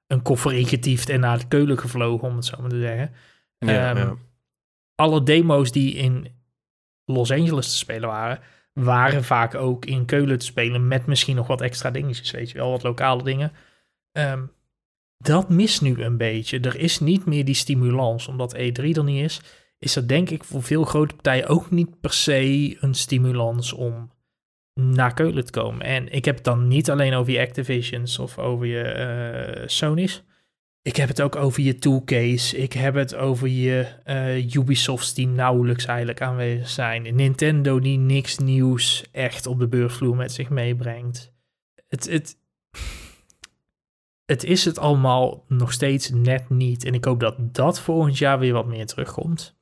[0.08, 3.12] een koffer ingetiefd en naar de keulen gevlogen, om het zo maar te zeggen.
[3.58, 4.16] Ja, Ehm, ja.
[4.96, 6.28] Alle demo's die in
[7.06, 8.40] Los Angeles te spelen waren,
[8.74, 12.58] waren vaak ook in Keulen te spelen met misschien nog wat extra dingetjes, weet je
[12.58, 13.52] wel, wat lokale dingen.
[14.12, 14.44] Ehm,
[15.24, 16.60] dat mist nu een beetje.
[16.60, 19.42] Er is niet meer die stimulans, omdat E3 er niet is,
[19.80, 24.12] is er denk ik voor veel grote partijen ook niet per se een stimulans om
[24.74, 25.86] naar Keulen te komen.
[25.86, 30.24] En ik heb het dan niet alleen over je Activisions of over je eh, Sony's.
[30.82, 32.54] Ik heb het ook over je 2K's.
[32.54, 37.16] Ik heb het over je eh, Ubisofts die nauwelijks eigenlijk aanwezig zijn.
[37.16, 41.34] Nintendo die niks nieuws echt op de beursvloer met zich meebrengt.
[41.88, 42.38] Het, het,
[44.26, 46.86] het is het allemaal nog steeds net niet.
[46.86, 49.56] En ik hoop dat dat volgend jaar weer wat meer terugkomt.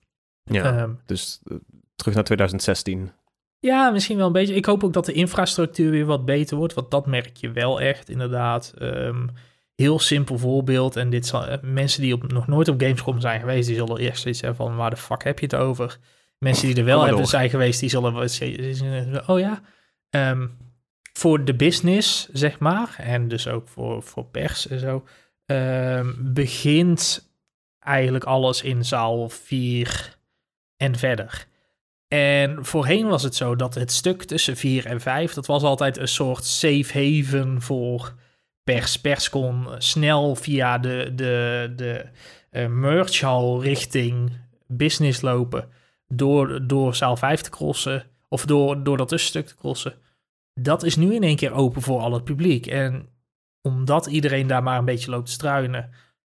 [0.44, 0.64] ja.
[0.64, 1.58] Ehm, dus eh,
[1.96, 3.12] terug naar 2016.
[3.60, 4.56] ja, misschien wel een beetje.
[4.56, 7.82] Ik hoop ook dat de infrastructuur weer wat beter wordt, want dat merk je wel
[7.82, 8.74] echt, inderdaad.
[8.78, 9.28] Ehm,
[9.76, 10.96] heel simpel voorbeeld.
[10.96, 13.98] En dit zal, eh, mensen die op, nog nooit op Gamescom zijn geweest, die zullen
[13.98, 16.00] eerst zoiets hebben van, waar de fuck heb je het over?
[16.38, 17.28] Mensen die er wel hebben door.
[17.28, 19.62] zijn geweest, die zullen oh ja.
[20.10, 20.48] Ehm,
[21.14, 25.04] voor de business, zeg maar, en dus ook voor, voor pers en zo,
[25.46, 27.30] ehm, begint
[27.80, 30.18] eigenlijk alles in zaal 4
[30.78, 31.48] en verder.
[32.08, 35.98] En voorheen was het zo dat het stuk tussen 4 en 5, dat was altijd
[35.98, 38.14] een soort safe haven voor
[38.64, 39.02] pers.
[39.02, 42.06] Pers kon snel via de, de, de
[42.50, 44.32] eh, merch hall richting
[44.68, 45.70] business lopen
[46.08, 49.94] door, door zaal 5 te crossen of door, door dat tussenstuk te crossen.
[50.54, 52.66] Dat is nu in één keer open voor al het publiek.
[52.68, 53.10] En
[53.62, 55.90] omdat iedereen daar maar een beetje loopt te struinen,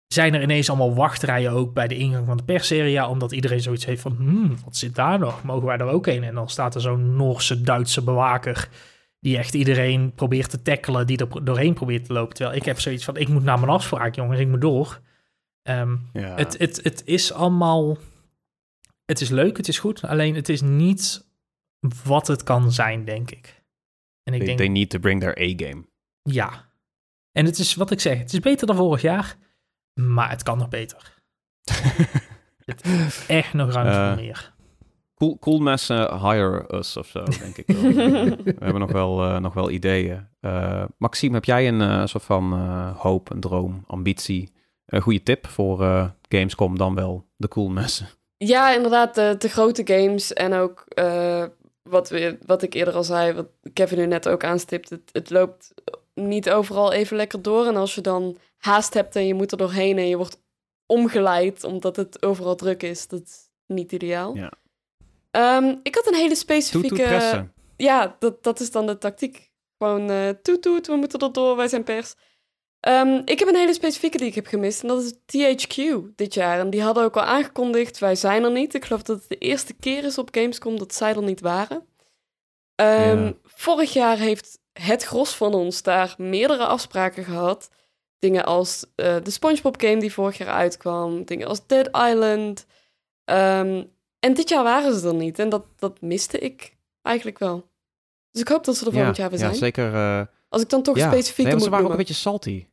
[0.07, 3.86] zijn er ineens allemaal wachtrijen ook bij de ingang van de persseria, omdat iedereen zoiets
[3.86, 5.43] heeft van, hmm, wat zit daar nog?
[5.43, 6.24] Mogen wij er ook heen?
[6.24, 8.70] En dan staat er zo'n Noorse Duitse bewaker
[9.20, 12.36] die echt iedereen probeert te tackelen, die er doorheen probeert te lopen.
[12.36, 15.01] Terwijl ik heb zoiets van, ik moet naar mijn afspraak, jongens, ik moet door.
[15.61, 16.36] Ehm, Ja.
[16.36, 17.97] het, het, het is allemaal,
[19.05, 21.26] het is leuk, het is goed, alleen het is niet
[22.03, 23.63] wat het kan zijn, denk ik.
[24.26, 25.86] En ik they, denk, they need to bring their A-game.
[26.22, 26.64] ja.
[27.32, 29.36] En het is wat ik zeg, het is beter dan vorig jaar,
[29.94, 31.14] maar het kan nog beter.
[33.28, 34.54] Echt nog ruimte Eh, voor meer.
[35.16, 37.82] Cool, cool mensen hire us of zo, denk ik wel.
[38.44, 40.28] We hebben nog wel, eh, nog wel ideeën.
[40.40, 44.54] Eh, Maxime, heb jij een eh, soort van eh, hoop, een droom, ambitie?
[44.86, 48.08] Een goede tip voor eh, Gamescom dan wel de cool messen?
[48.38, 51.44] Ja, inderdaad, de, de grote games en ook eh,
[51.90, 55.30] wat, we, wat ik eerder al zei, wat Kevin nu net ook aanstipt, het, het
[55.30, 55.74] loopt
[56.14, 57.66] niet overal even lekker door.
[57.66, 60.42] En als je dan haast hebt en je moet er doorheen en je wordt
[60.86, 64.36] omgeleid omdat het overal druk is, dat is niet ideaal.
[64.36, 64.52] Ja.
[65.32, 67.32] Ehm, ik had een hele specifieke...
[67.32, 67.54] toet.
[67.78, 69.52] Ja, dat, dat is dan de tactiek.
[69.78, 72.16] Gewoon eh toet toet, we moeten er door, wij zijn pers.
[72.86, 75.76] Ehm, ik heb een hele specifieke die ik heb gemist en dat is THQ
[76.16, 76.60] dit jaar.
[76.60, 78.74] En die hadden ook al aangekondigd, wij zijn er niet.
[78.74, 81.86] Ik geloof dat het de eerste keer is op Gamescom dat zij er niet waren.
[82.76, 83.34] Ehm, Ja.
[83.44, 87.70] Vorig jaar heeft het gros van ons daar meerdere afspraken gehad.
[88.20, 91.24] Dingen als eh, de SpongeBob game die vorig jaar uitkwam.
[91.26, 92.66] Dingen als Dead Island.
[93.24, 93.84] Ehm,
[94.20, 95.40] en dit jaar waren ze er niet.
[95.40, 97.70] En dat, dat miste ik eigenlijk wel.
[98.32, 99.58] Dus ik hoop dat ze er volgend jaar weer ja, zijn.
[99.58, 99.94] zeker.
[99.94, 101.12] eh, Als ik dan toch ja.
[101.12, 102.66] specifiek Nee, ze waren ook een beetje salty.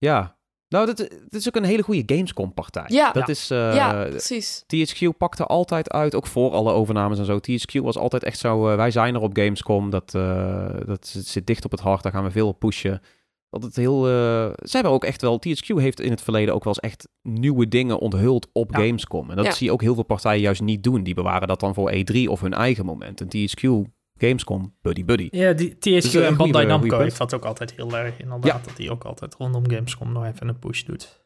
[0.00, 0.38] Ja.
[0.68, 2.84] Nou, dit is ook een hele goede Gamescom-partij.
[2.86, 3.12] Ja.
[3.12, 3.32] Dat Ja.
[3.32, 3.50] is...
[3.50, 4.64] eh, ja, precies.
[4.66, 7.38] THQ pakte altijd uit, ook voor alle overnames en zo.
[7.38, 9.90] THQ was altijd echt zo, eh, wij zijn er op Gamescom.
[9.90, 13.00] Dat, eh, dat zit dicht op het hart, daar gaan we veel op pushen.
[13.50, 14.06] Dat het heel...
[14.06, 14.12] eh,
[14.54, 15.38] zij hebben ook echt wel...
[15.38, 18.80] THQ heeft in het verleden ook wel eens echt nieuwe dingen onthuld op Ja.
[18.84, 19.30] Gamescom.
[19.30, 19.52] En dat Ja.
[19.52, 21.02] zie je ook heel veel partijen juist niet doen.
[21.02, 23.20] Die bewaren dat dan voor E3 of hun eigen moment.
[23.20, 23.90] En THQ,
[24.20, 25.28] Gamescom, buddy buddy.
[25.30, 28.14] Ja, die THQ Dus, eh, en Bandai goeie Namco heeft dat ook altijd heel erg
[28.18, 28.64] inderdaad.
[28.64, 31.18] Dat die ook altijd rondom Gamescom nog even een push doet.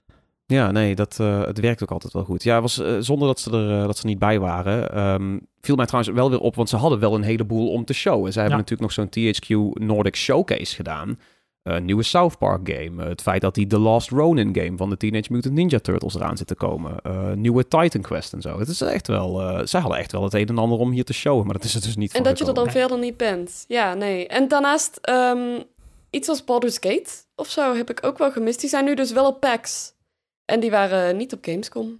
[0.47, 2.43] Ja, nee, dat, eh, het werkt ook altijd wel goed.
[2.43, 4.91] Ja, was, eh, zonder dat ze er eh, dat ze niet bij waren.
[4.93, 7.93] ehm, viel mij trouwens wel weer op, want ze hadden wel een heleboel om te
[7.95, 8.33] showen.
[8.33, 8.63] Ze hebben Ja.
[8.65, 9.49] natuurlijk nog zo'n THQ
[9.81, 11.19] Nordic Showcase gedaan.
[11.65, 13.03] Een nieuwe South Park game.
[13.03, 16.15] Eh, het feit dat die The Last Ronin game van de Teenage Mutant Ninja Turtles
[16.15, 17.01] eraan zit te komen.
[17.03, 18.59] Eh, nieuwe Titan Quest en zo.
[18.59, 21.05] Het is echt wel, eh, zij hadden echt wel het een en ander om hier
[21.05, 23.17] te showen, maar dat is er dus niet En dat je er dan verder niet
[23.17, 23.65] bent.
[23.69, 24.27] Ja, nee.
[24.29, 25.61] En daarnaast, ehm,
[26.11, 28.61] iets als Baldur's Gate of zo heb ik ook wel gemist.
[28.61, 29.93] Die zijn nu dus wel op PAX.
[30.45, 31.99] En die waren niet op Gamescom.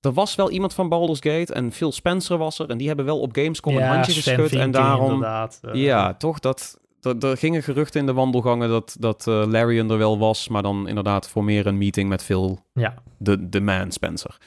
[0.00, 2.70] Er was wel iemand van Baldur's Gate en Phil Spencer was er.
[2.70, 4.52] En die hebben wel op Gamescom een handje geschud.
[4.52, 5.58] En daarom inderdaad.
[5.62, 6.38] eh, Ja, toch?
[6.38, 10.62] Dat, er gingen geruchten in de wandelgangen dat, dat eh, Larian er wel was, maar
[10.62, 12.94] dan inderdaad voor meer een meeting met Phil, Ja.
[13.18, 14.38] de, de man Spencer.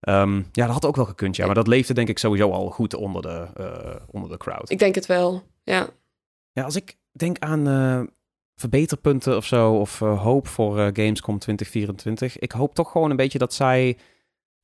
[0.00, 1.46] Ehm, ja, dat had ook wel gekund, ja.
[1.46, 4.70] Maar dat leefde denk ik sowieso al goed onder de, eh, onder de crowd.
[4.70, 5.88] Ik denk het wel, ja.
[6.52, 8.00] Ja, als ik, denk aan eh,
[8.54, 12.38] verbeterpunten of zo, of hoop voor eh, Gamescom 2024.
[12.38, 13.96] Ik hoop toch gewoon een beetje dat zij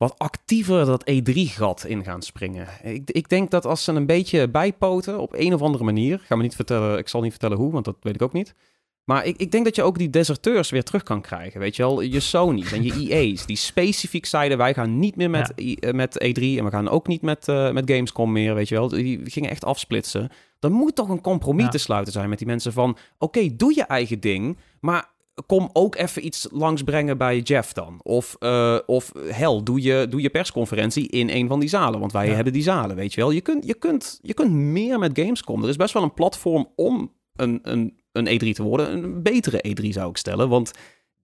[0.01, 2.67] wat actiever dat E3-gat in gaan springen.
[2.83, 6.35] Ik, ik denk dat als ze een beetje bijpoten op een of andere manier, ga
[6.35, 8.55] me niet vertellen, ik zal niet vertellen hoe, want dat weet ik ook niet.
[9.03, 11.59] Maar ik, ik denk dat je ook die deserteurs weer terug kan krijgen.
[11.59, 15.29] Weet je wel, je Sony's en je EA's die specifiek zeiden: wij gaan niet meer
[15.29, 18.55] met, I- eh, met E3 en we gaan ook niet met, eh, met Gamescom meer.
[18.55, 20.29] Weet je wel, die gingen echt afsplitsen.
[20.59, 21.69] Er moet toch een compromis Ja.
[21.69, 25.09] te sluiten zijn met die mensen van: oké, doe je eigen ding, maar
[25.45, 27.99] kom ook even iets langsbrengen bij Jeff dan.
[28.03, 31.99] Of, eh, of hel, doe je, doe je persconferentie in een van die zalen.
[31.99, 32.33] Want wij Ja.
[32.35, 33.31] hebben die zalen, weet je wel.
[33.31, 35.63] Je kunt, je, kunt, je kunt meer met Gamescom.
[35.63, 38.91] Er is best wel een platform om een, een, een E3 te worden.
[38.91, 40.49] Een betere E3 zou ik stellen.
[40.49, 40.71] Want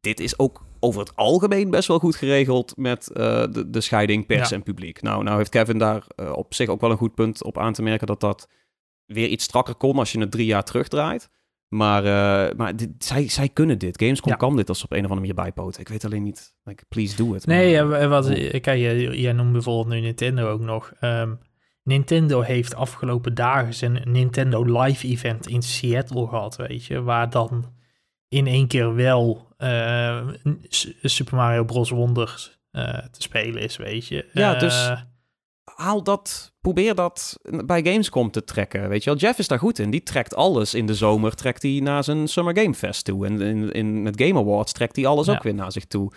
[0.01, 4.25] dit is ook over het algemeen best wel goed geregeld met eh, de, de scheiding
[4.25, 4.55] pers Ja.
[4.55, 5.01] en publiek.
[5.01, 7.73] Nou, nou heeft Kevin daar eh, op zich ook wel een goed punt op aan
[7.73, 8.47] te merken dat dat
[9.05, 11.29] weer iets strakker kon als je het drie jaar terugdraait.
[11.67, 14.01] Maar, eh, maar dit, zij, zij kunnen dit.
[14.01, 14.37] Gamescom Ja.
[14.37, 15.81] kan dit als ze op een of andere manier bijpoten.
[15.81, 16.55] Ik weet alleen niet.
[16.63, 17.45] Like, please do it.
[17.45, 18.49] Nee, Maar- eh, wat, Cool.
[18.59, 20.91] kijk, jij, jij noemt bijvoorbeeld nu Nintendo ook nog.
[20.99, 21.33] Ehm,
[21.83, 27.01] Nintendo heeft afgelopen dagen zijn Nintendo Live Event in Seattle gehad, weet je.
[27.01, 27.73] Waar dan
[28.27, 30.27] in één keer wel eh,
[31.01, 31.89] Super Mario Bros.
[31.89, 34.29] Wonders eh, te spelen is, weet je.
[34.33, 34.93] Ja, Eh, dus-
[35.75, 38.89] haal dat, probeer dat bij Gamescom te trekken.
[38.89, 39.89] Weet je wel, Jeff is daar goed in.
[39.89, 43.25] Die trekt alles in de zomer, trekt hij naar zijn Summer Game Fest toe.
[43.25, 45.33] En in, in, met Game Awards trekt hij alles Ja.
[45.33, 46.11] ook weer naar zich toe.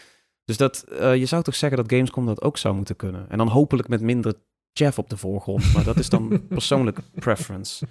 [0.44, 3.26] Dus dat, eh, je zou toch zeggen dat Gamescom dat ook zou moeten kunnen.
[3.28, 4.34] En dan hopelijk met minder
[4.72, 5.72] Jeff op de voorgrond.
[5.72, 7.86] Maar dat is dan persoonlijke preference.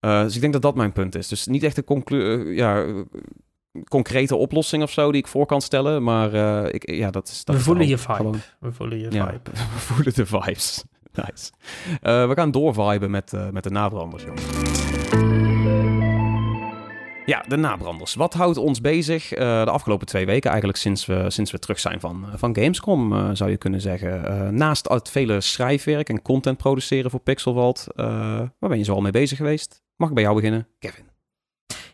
[0.00, 1.28] Eh, dus ik denk dat dat mijn punt is.
[1.28, 2.86] Dus niet echt een conclu eh, ja,
[3.88, 6.02] concrete oplossing of zo die ik voor kan stellen.
[6.02, 7.44] Maar eh, ik, ja, dat is...
[7.44, 8.14] Dat we voelen je vibe.
[8.14, 9.50] Gewoon- We voelen je ja, vibe.
[9.74, 10.82] we voelen de vibes.
[11.12, 11.50] Nice.
[12.00, 14.44] Eh, we gaan doorviben met, eh, met de nabranders, jongens.
[17.26, 18.14] Ja, de nabranders.
[18.14, 20.48] Wat houdt ons bezig de afgelopen twee weken?
[20.50, 24.54] Eigenlijk sinds we, sinds we terug zijn van, van Gamescom, zou je kunnen zeggen.
[24.54, 29.12] Naast het vele schrijfwerk en content produceren voor Pixelwald, waar ben je zo al mee
[29.12, 29.82] bezig geweest?
[29.96, 30.68] Mag ik bij jou beginnen?
[30.78, 31.09] Kevin.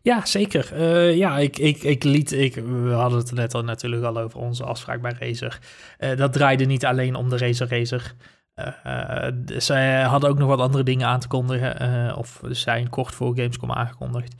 [0.06, 0.72] Ja, zeker.
[0.72, 4.40] Eh, ja, ik, ik, ik liet, ik, we hadden het net al natuurlijk al over
[4.40, 5.58] onze afspraak bij Razer.
[5.98, 8.14] Eh, dat draaide niet alleen om de Razer Razer.
[8.54, 13.36] Eh, zij hadden ook nog wat andere dingen aan te kondigen, of zijn kort voor
[13.36, 14.34] Gamescom aangekondigd.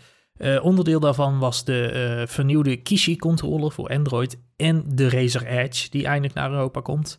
[0.62, 6.50] Onderdeel daarvan was de vernieuwde Kishi-controller voor Android en de Razer Edge, die eindelijk naar
[6.50, 7.18] Europa komt.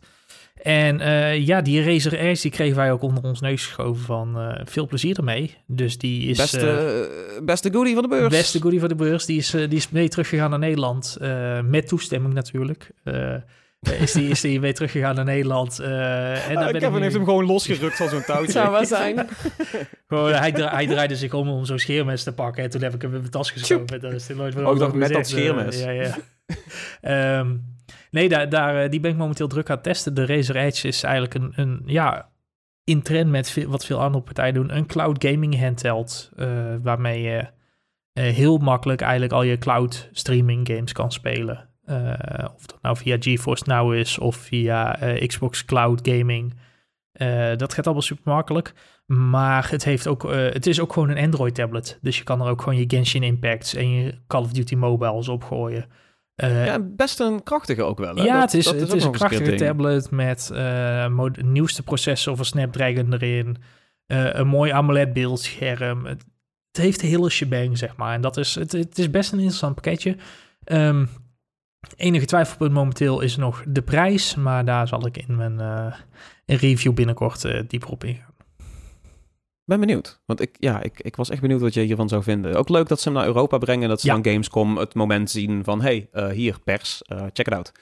[0.62, 4.38] En eh, ja, die Razer Edge die kregen wij ook onder ons neus geschoven van
[4.40, 5.54] eh, veel plezier ermee.
[5.66, 6.36] Dus die is...
[6.36, 6.70] Beste,
[7.38, 8.28] eh, beste goodie van de beurs.
[8.36, 9.24] Beste goodie van de beurs.
[9.26, 11.16] Die is, die is mee teruggegaan naar Nederland.
[11.20, 12.90] eh, met toestemming natuurlijk.
[13.04, 13.34] Eh,
[14.00, 15.78] is, die, is die mee teruggegaan naar Nederland.
[15.78, 18.26] eh, en daar ben ik Ah, Kevin nu- heeft hem gewoon losgerukt van zo'n Het
[18.32, 18.52] touwtje.
[18.52, 19.26] zou wel zijn.
[20.08, 22.62] gewoon, hij, dra- hij draaide zich om om zo'n scheermes te pakken.
[22.64, 24.00] En toen heb ik hem in mijn tas geschoven.
[24.00, 25.80] Dat is nooit meer dacht over met dat scheermes.
[25.82, 26.14] ja, ja.
[27.00, 27.56] Ehm,
[28.10, 30.14] nee, daar, daar, eh, die ben ik momenteel druk aan het testen.
[30.14, 32.30] De Razer Edge is eigenlijk een, een ja,
[32.84, 34.76] in trend met wat veel andere partijen doen.
[34.76, 36.30] Een cloud gaming handheld.
[36.36, 37.46] eh, waarmee je
[38.12, 41.66] eh, heel makkelijk eigenlijk al je cloud streaming games kan spelen.
[42.54, 46.54] Of dat nou via GeForce Now is of via Xbox Cloud Gaming.
[47.56, 48.72] Dat gaat allemaal super makkelijk.
[49.06, 51.98] Maar het, heeft ook, het is ook gewoon een Android tablet.
[52.02, 55.28] Dus je kan er ook gewoon je Genshin Impacts en je Call of Duty Mobiles
[55.28, 55.86] op gooien.
[56.38, 58.14] Eh, Ja, best een krachtige ook wel.
[58.16, 58.22] Hè?
[58.22, 60.50] ja, Dat- het is, het is een krachtige tablet met
[61.10, 63.56] mod- nieuwste processor van Snapdragon erin.
[64.06, 66.06] eh, een mooi AMOLED beeldscherm.
[66.06, 66.24] Het,
[66.72, 68.14] het heeft de hele shebang, zeg maar.
[68.14, 70.16] En dat is, het, het is best een interessant pakketje.
[70.64, 71.06] Ehm,
[71.96, 74.34] enige twijfelpunt momenteel is nog de prijs.
[74.34, 75.94] Maar daar zal ik in mijn
[76.46, 78.27] review binnenkort dieper op ingaan.
[79.68, 80.20] Ben benieuwd.
[80.26, 82.54] Want ik, ja, ik, ik was echt benieuwd wat je hiervan zou vinden.
[82.54, 83.88] Ook leuk dat ze hem naar Europa brengen.
[83.88, 84.12] Dat ze Ja.
[84.18, 85.80] dan Gamescom het moment zien van...
[85.80, 87.72] hey, eh, hier, pers, eh, check it out.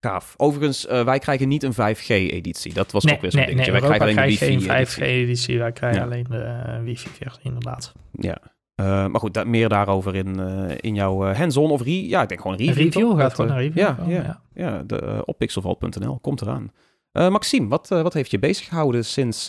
[0.00, 0.34] Gaaf.
[0.36, 2.72] Overigens, eh, wij krijgen niet een 5G-editie.
[2.72, 3.72] Dat was Nee, ook weer zo'n nee, dingetje.
[3.72, 5.58] nee, wij Europa krijgen alleen krijgt de geen wifi 5G-editie.
[5.58, 6.04] Wij krijgen Ja.
[6.04, 7.92] alleen de wifi-versie, inderdaad.
[8.12, 8.38] Ja.
[8.76, 10.38] Maar goed, da- meer daarover in,
[10.80, 12.06] in jouw hands-on of re...
[12.08, 12.84] Ja, ik denk gewoon Een review.
[12.84, 13.10] review toch?
[13.18, 13.78] gaat Dat, gewoon naar review.
[13.78, 14.82] Ja, komen, ja, ja.
[14.86, 16.18] De, op pixelval.nl.
[16.18, 16.72] Komt eraan.
[17.12, 19.46] Maxime, wat, wat heeft je bezig gehouden sinds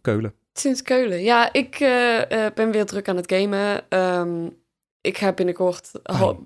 [0.00, 0.34] Keulen?
[0.52, 1.22] Sinds Keulen.
[1.22, 3.84] Ja, ik eh, eh, ben weer druk aan het gamen.
[3.88, 4.48] Ehm,
[5.00, 5.90] ik ga binnenkort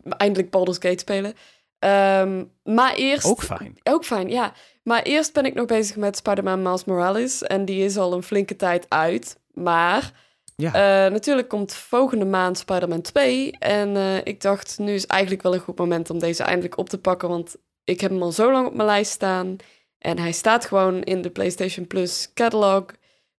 [0.08, 1.34] eindelijk Baldur's Gate spelen.
[1.78, 3.26] Ehm, maar eerst...
[3.26, 3.78] Ook fijn.
[3.82, 4.52] Ook fijn, ja.
[4.82, 7.42] Maar eerst ben ik nog bezig met Spider-Man Miles Morales.
[7.42, 9.38] En die is al een flinke tijd uit.
[9.52, 10.12] Maar
[10.56, 10.72] Ja.
[10.72, 13.52] eh, natuurlijk komt volgende maand Spider-Man 2.
[13.58, 16.98] En ik dacht, nu is eigenlijk wel een goed moment om deze eindelijk op te
[16.98, 17.28] pakken.
[17.28, 19.56] Want ik heb hem al zo lang op mijn lijst staan.
[19.98, 22.84] En hij staat gewoon in de PlayStation Plus catalog.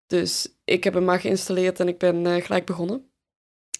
[0.08, 3.10] Dus ik heb hem maar geïnstalleerd en ik ben eh, gelijk begonnen.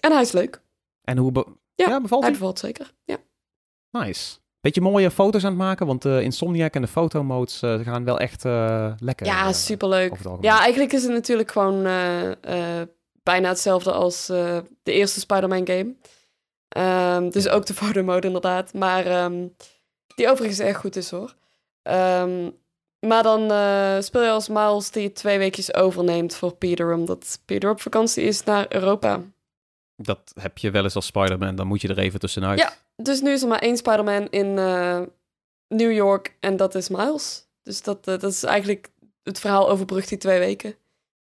[0.01, 0.61] En hij is leuk.
[1.03, 2.39] En hoe be- Ja, ja, bevalt Hij hij?
[2.39, 2.93] bevalt zeker.
[3.05, 3.17] Ja.
[3.91, 4.37] Nice.
[4.61, 8.19] Beetje mooie foto's aan het maken, want de Insomniac en de fotomodes eh, gaan wel
[8.19, 9.27] echt eh, lekker.
[9.27, 10.15] Ja, eh, superleuk.
[10.41, 12.89] Ja, eigenlijk is het natuurlijk gewoon eh, eh,
[13.23, 15.95] bijna hetzelfde als eh, de eerste Spider-Man game.
[16.69, 18.73] Ehm, dus ook de fotomode inderdaad.
[18.75, 19.47] Maar ehm,
[20.15, 21.35] die overigens echt goed is hoor.
[21.83, 22.51] Ehm,
[23.01, 27.71] maar dan eh, speel je als Miles die twee weekjes overneemt voor Peter, omdat Peter
[27.71, 29.21] op vakantie is naar Europa.
[29.97, 32.59] Dat heb je wel eens als Spider-Man, dan moet je er even tussenuit.
[32.59, 32.73] Ja.
[33.03, 35.01] Dus nu is er maar één Spider-Man in eh,
[35.69, 37.47] New York en dat is Miles.
[37.63, 38.91] Dus dat, eh, dat is eigenlijk
[39.23, 40.75] het verhaal overbrugt die twee weken.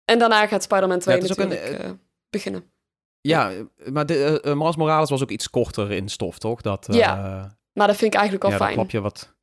[0.04, 1.90] En daarna gaat Spider-Man 2 Ja, het is ook een, natuurlijk eh,
[2.30, 2.72] beginnen.
[3.20, 3.52] Ja,
[3.92, 6.60] maar de, Miles Morales was ook iets korter in stof, toch?
[6.60, 8.78] Dat, Ja, Maar dat vind ik eigenlijk al ja, dat fijn.
[8.78, 9.34] klap je wat...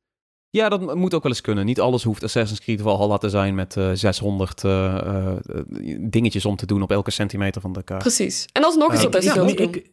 [0.52, 1.64] Ja, dat moet ook wel eens kunnen.
[1.64, 5.36] Niet alles hoeft Assassin's Creed Valhalla te zijn met eh 600 eh, eh,
[6.00, 8.00] dingetjes om te doen op elke centimeter van de kaart.
[8.00, 8.48] Precies.
[8.52, 9.90] En alsnog is Eh, er best ik,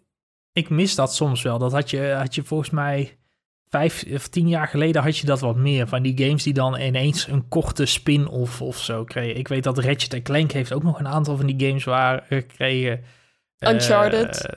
[0.53, 1.57] veel mis dat soms wel.
[1.57, 3.17] Dat had je, had je volgens mij
[3.69, 5.87] vijf of tien jaar geleden had je dat wat meer.
[5.87, 9.37] Van die games die dan ineens een korte spin-off of zo kregen.
[9.37, 12.41] Ik weet dat Ratchet Clank heeft ook nog een aantal van die games waar eh,
[12.47, 13.03] kregen.
[13.57, 14.49] Eh, Uncharted.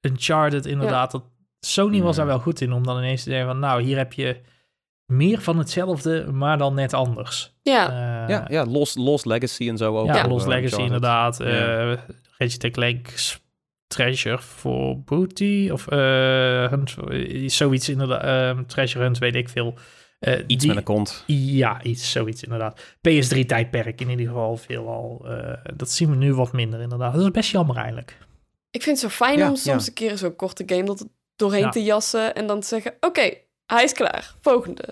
[0.00, 1.10] Uncharted, inderdaad.
[1.10, 1.24] Dat,
[1.60, 3.58] Sony was daar wel goed in om dan ineens te zeggen van...
[3.58, 4.40] Nou, hier heb je
[5.10, 7.54] meer van hetzelfde, maar dan net anders.
[7.62, 7.88] ja,
[8.22, 10.06] Eh, ja, ja Lost, Lost Legacy en zo ook.
[10.06, 10.86] ja, op, Lost eh, Legacy Uncharted.
[10.86, 11.38] inderdaad.
[11.38, 11.90] Ja.
[11.92, 11.98] eh
[12.38, 13.40] Ratchet Clank's
[13.86, 15.68] Treasure for Booty.
[15.72, 18.22] Of eh, Hunt, eh, zoiets inderdaad.
[18.58, 19.74] eh, Treasure Hunt, weet ik veel.
[20.18, 21.24] Eh, Iets die- met een kont.
[21.26, 22.80] Ja, iets, zoiets inderdaad.
[23.08, 25.26] PS3-tijdperk in ieder geval veelal.
[25.28, 27.12] eh dat zien we nu wat minder inderdaad.
[27.14, 28.18] Dat is best jammer eigenlijk.
[28.70, 29.88] ik vind het zo fijn Ja, om soms ja.
[29.88, 31.68] een keer zo'n korte game dat doorheen Ja.
[31.70, 33.30] te jassen en dan te zeggen: Oké,
[33.66, 34.34] hij is klaar.
[34.40, 34.84] Volgende.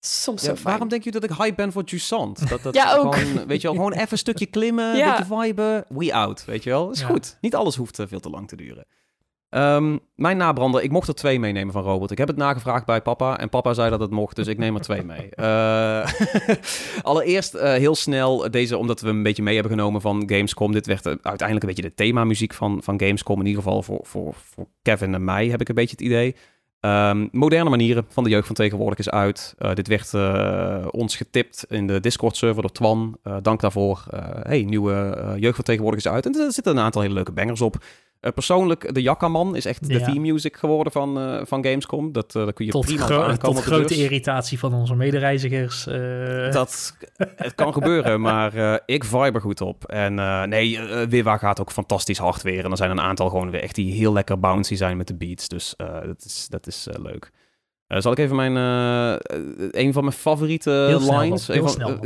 [0.00, 2.48] Soms Ja, waarom denk je dat ik hype ben voor Jusant?
[2.48, 3.14] Dat, dat Ja, ook.
[3.14, 5.10] Gewoon, weet je wel, gewoon even een stukje klimmen, Ja.
[5.10, 6.90] een beetje viben, we out, weet je wel.
[6.90, 7.06] Is Ja.
[7.06, 7.38] goed.
[7.40, 8.86] Niet alles hoeft eh, veel te lang te duren.
[9.48, 12.10] Ehm, mijn nabrander, ik mocht er twee meenemen van Robert.
[12.10, 14.74] Ik heb het nagevraagd bij papa en papa zei dat het mocht, dus ik neem
[14.74, 15.28] er twee mee.
[15.34, 16.08] Eh,
[17.02, 20.72] allereerst eh, heel snel deze, omdat we een beetje mee hebben genomen van Gamescom.
[20.72, 23.40] Dit werd uiteindelijk een beetje de themamuziek van, van Gamescom.
[23.40, 26.36] In ieder geval voor, voor, voor Kevin en mij heb ik een beetje het idee.
[26.80, 29.54] Ehm, moderne manieren van de jeugd van tegenwoordig is uit.
[29.58, 33.18] Eh, dit werd eh, ons getipt in de Discord-server door Twan.
[33.22, 34.04] Eh, dank daarvoor.
[34.42, 36.26] Hey, nieuwe jeugd van tegenwoordig is uit.
[36.26, 37.84] En er zitten een aantal hele leuke bangers op.
[38.20, 42.12] Eh, persoonlijk, de Jakkaman is echt de theme music geworden van, eh, van Gamescom.
[42.12, 45.84] Dat, eh daar kun je Tot, prima gro- tot de grote irritatie van onze medereizigers.
[46.50, 46.96] Dat,
[47.36, 49.84] het kan gebeuren, maar ik vibe er goed op.
[49.84, 50.14] En
[50.48, 52.64] nee, Wiwa gaat ook fantastisch hard weer.
[52.64, 55.16] En er zijn een aantal gewoon weer echt die heel lekker bouncy zijn met de
[55.16, 55.48] beats.
[55.48, 57.30] Dus dat is, dat is leuk.
[57.86, 58.56] Zal ik even mijn,
[59.70, 61.48] een van mijn favoriete lines...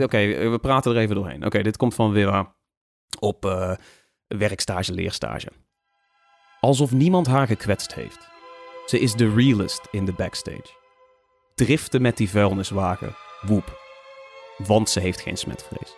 [0.05, 1.45] Oké, we praten er even doorheen.
[1.47, 2.55] Oké, dit komt van Wiwa
[3.19, 3.45] op
[4.27, 5.49] werkstage, leerstage.
[6.65, 8.29] Alsof niemand haar gekwetst heeft.
[8.87, 10.71] Ze is de realist in de backstage.
[11.55, 13.17] Driften met die vuilniswagen.
[13.41, 13.79] Woep.
[14.57, 15.97] Want ze heeft geen smetvrees.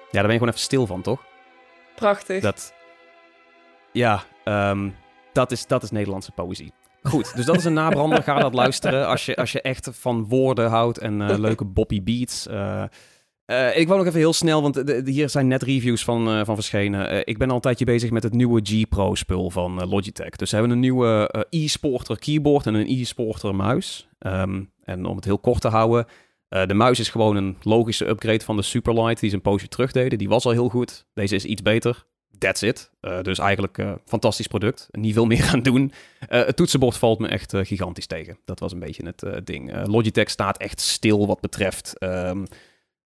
[0.00, 1.24] Ja, daar ben je gewoon even stil van, toch?
[1.94, 2.42] Prachtig.
[2.42, 2.74] Dat...
[3.92, 4.90] Ja, ehm,
[5.32, 6.72] dat, is, dat is Nederlandse poëzie.
[7.02, 8.22] Goed, dus dat is een nabrander.
[8.22, 12.02] Ga dat luisteren als je, als je echt van woorden houdt en eh, leuke boppy
[12.02, 12.46] beats.
[12.46, 12.84] Eh,
[13.50, 16.54] eh, ik wou nog even heel snel, want hier zijn net reviews van, eh, van
[16.54, 17.08] verschenen.
[17.08, 20.36] Eh, ik ben al een tijdje bezig met het nieuwe G Pro spul van Logitech.
[20.36, 24.08] Dus ze hebben een nieuwe e-sporter keyboard en een e-sporter muis.
[24.18, 26.06] Ehm, en om het heel kort te houden,
[26.48, 29.92] de muis is gewoon een logische upgrade van de Superlight die ze een poosje terug
[29.92, 30.18] deden.
[30.18, 31.06] Die was al heel goed.
[31.14, 32.04] Deze is iets beter.
[32.38, 32.90] That's it.
[33.22, 34.88] Dus eigenlijk fantastisch product.
[34.90, 35.92] Niet veel meer aan doen.
[36.18, 38.38] Het toetsenbord valt me echt gigantisch tegen.
[38.44, 39.86] Dat was een beetje het ding.
[39.86, 42.44] Logitech staat echt stil wat betreft ehm,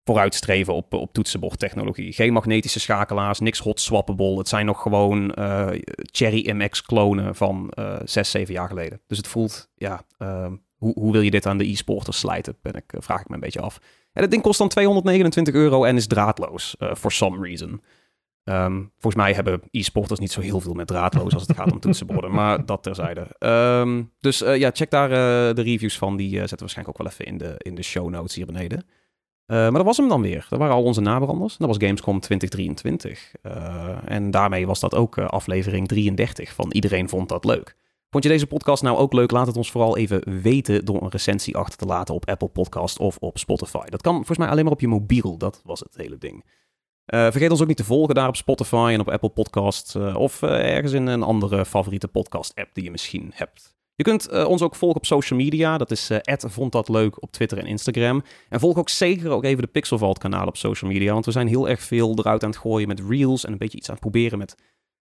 [0.04, 2.12] vooruitstreven op, op toetsenbordtechnologie.
[2.12, 4.38] Geen magnetische schakelaars, niks hot swappable.
[4.38, 5.68] Het zijn nog gewoon eh,
[6.12, 9.00] Cherry MX klonen van eh zes, zeven jaar geleden.
[9.06, 12.56] Dus het voelt, ja, ehm, hoe, hoe wil je dit aan de e-sporters slijten?
[12.62, 13.78] Ben ik, eh, vraag ik me een beetje af.
[14.12, 17.82] En het ding kost dan 229 euro en is draadloos, for some reason.
[18.44, 21.80] Ehm, volgens mij hebben e-sporters niet zo heel veel met draadloos als het gaat om
[21.80, 23.26] toetsenborden, maar dat terzijde.
[23.38, 25.08] Ehm, dus ja, check daar
[25.54, 26.16] de reviews van.
[26.16, 28.86] Die zetten we waarschijnlijk ook wel even in de, in de show notes hier beneden.
[29.46, 30.46] Eh, maar dat was hem dan weer.
[30.48, 31.56] Dat waren al onze nabranders.
[31.56, 33.34] Dat was Gamescom 2023.
[33.42, 37.76] Eh, en daarmee was dat ook eh, aflevering 33 van Iedereen Vond Dat Leuk.
[38.10, 39.30] Vond je deze podcast nou ook leuk?
[39.30, 42.98] Laat het ons vooral even weten door een recensie achter te laten op Apple Podcast
[42.98, 43.86] of op Spotify.
[43.86, 45.36] Dat kan volgens mij alleen maar op je mobiel.
[45.38, 46.44] Dat was het hele ding.
[47.06, 49.94] Vergeet ons ook niet te volgen daar op Spotify en op Apple Podcasts.
[49.94, 53.76] eh, of ergens in een andere favoriete podcast-app die je misschien hebt.
[53.96, 55.78] Je kunt eh, ons ook volgen op social media.
[55.78, 58.22] Dat is eh vond dat leuk op Twitter en Instagram.
[58.48, 61.12] En volg ook zeker ook even de Pixel Vault kanaal op social media.
[61.12, 63.44] Want we zijn heel erg veel eruit aan het gooien met reels.
[63.44, 64.54] En een beetje iets aan het proberen met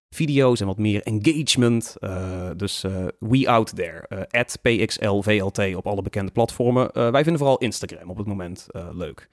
[0.10, 1.96] video's en wat meer engagement.
[2.00, 4.28] Eh, dus eh, we out there.
[4.30, 6.90] at PXLVLT op alle bekende platformen.
[6.94, 9.30] Wij vinden vooral Instagram op het moment leuk.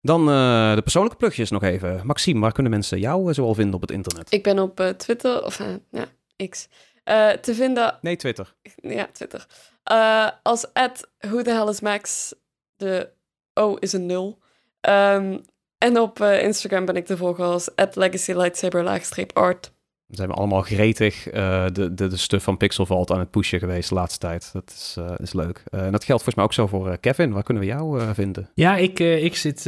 [0.00, 0.26] Dan
[0.74, 2.00] de persoonlijke plugjes nog even.
[2.04, 4.32] Maxime, waar kunnen mensen jou zoal vinden op het internet?
[4.32, 6.06] Ik ben op Twitter, of ja,
[6.48, 6.68] X,
[7.02, 8.54] eh, te vinden Nee, Twitter.
[8.76, 9.46] ja, Twitter.
[9.82, 12.34] Eh, als at who the hell is Max.
[12.76, 13.10] De
[13.54, 14.38] O is een nul.
[14.80, 15.38] Ehm,
[15.78, 19.71] en op eh, Instagram ben ik te volgen als at legacy lightsaber art.
[20.12, 23.58] Zijn we allemaal gretig eh, de, de, de stuff van Pixel Vault aan het pushen
[23.58, 24.50] geweest de laatste tijd.
[24.52, 25.62] Dat is, eh, is leuk.
[25.64, 27.32] Eh, en dat geldt volgens mij ook zo voor Kevin.
[27.32, 28.50] Waar kunnen we jou vinden?
[28.54, 29.64] Ja, ik, ik zit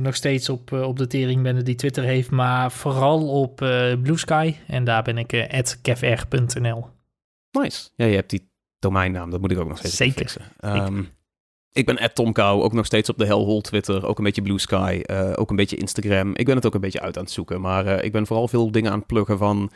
[0.00, 3.56] nog steeds op, op de teringbende die Twitter heeft, maar vooral op
[4.02, 4.54] Blue Sky.
[4.66, 6.86] En daar ben ik eh kevr.nl.
[7.50, 7.88] Nice.
[7.94, 9.30] Ja, je hebt die domeinnaam.
[9.30, 10.18] Dat moet ik ook nog steeds Zeker.
[10.18, 10.42] fixen.
[10.58, 11.02] Ehm,
[11.76, 14.06] ik ben Tom Kou, ook nog steeds op de Hellhole Twitter.
[14.06, 15.00] Ook een beetje Blue Sky.
[15.02, 16.34] eh, ook een beetje Instagram.
[16.34, 17.60] Ik ben het ook een beetje uit aan het zoeken.
[17.60, 19.70] Maar eh, ik ben vooral veel dingen aan het pluggen van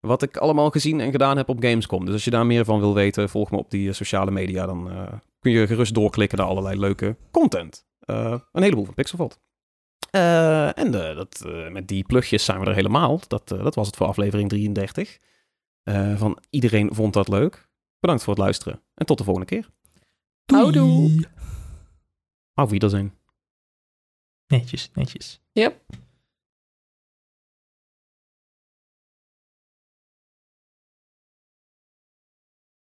[0.00, 2.04] wat ik allemaal gezien en gedaan heb op Gamescom.
[2.04, 4.66] Dus als je daar meer van wil weten, volg me op die eh, sociale media.
[4.66, 7.86] Dan eh, kun je gerust doorklikken naar allerlei leuke content.
[7.98, 9.38] Eh, een heleboel van Pixelvault.
[10.10, 13.20] Eh, en dat, eh, met die plugjes zijn we er helemaal.
[13.28, 15.18] Dat, dat was het voor aflevering 33.
[15.82, 17.68] Eh, van iedereen vond dat leuk.
[18.00, 18.82] Bedankt voor het luisteren.
[18.94, 19.68] En tot de volgende keer.
[20.46, 21.24] Houdoe.
[22.56, 23.12] Auf Wiedersehen.
[24.50, 25.40] Netjes, netjes.
[25.56, 25.80] Yep.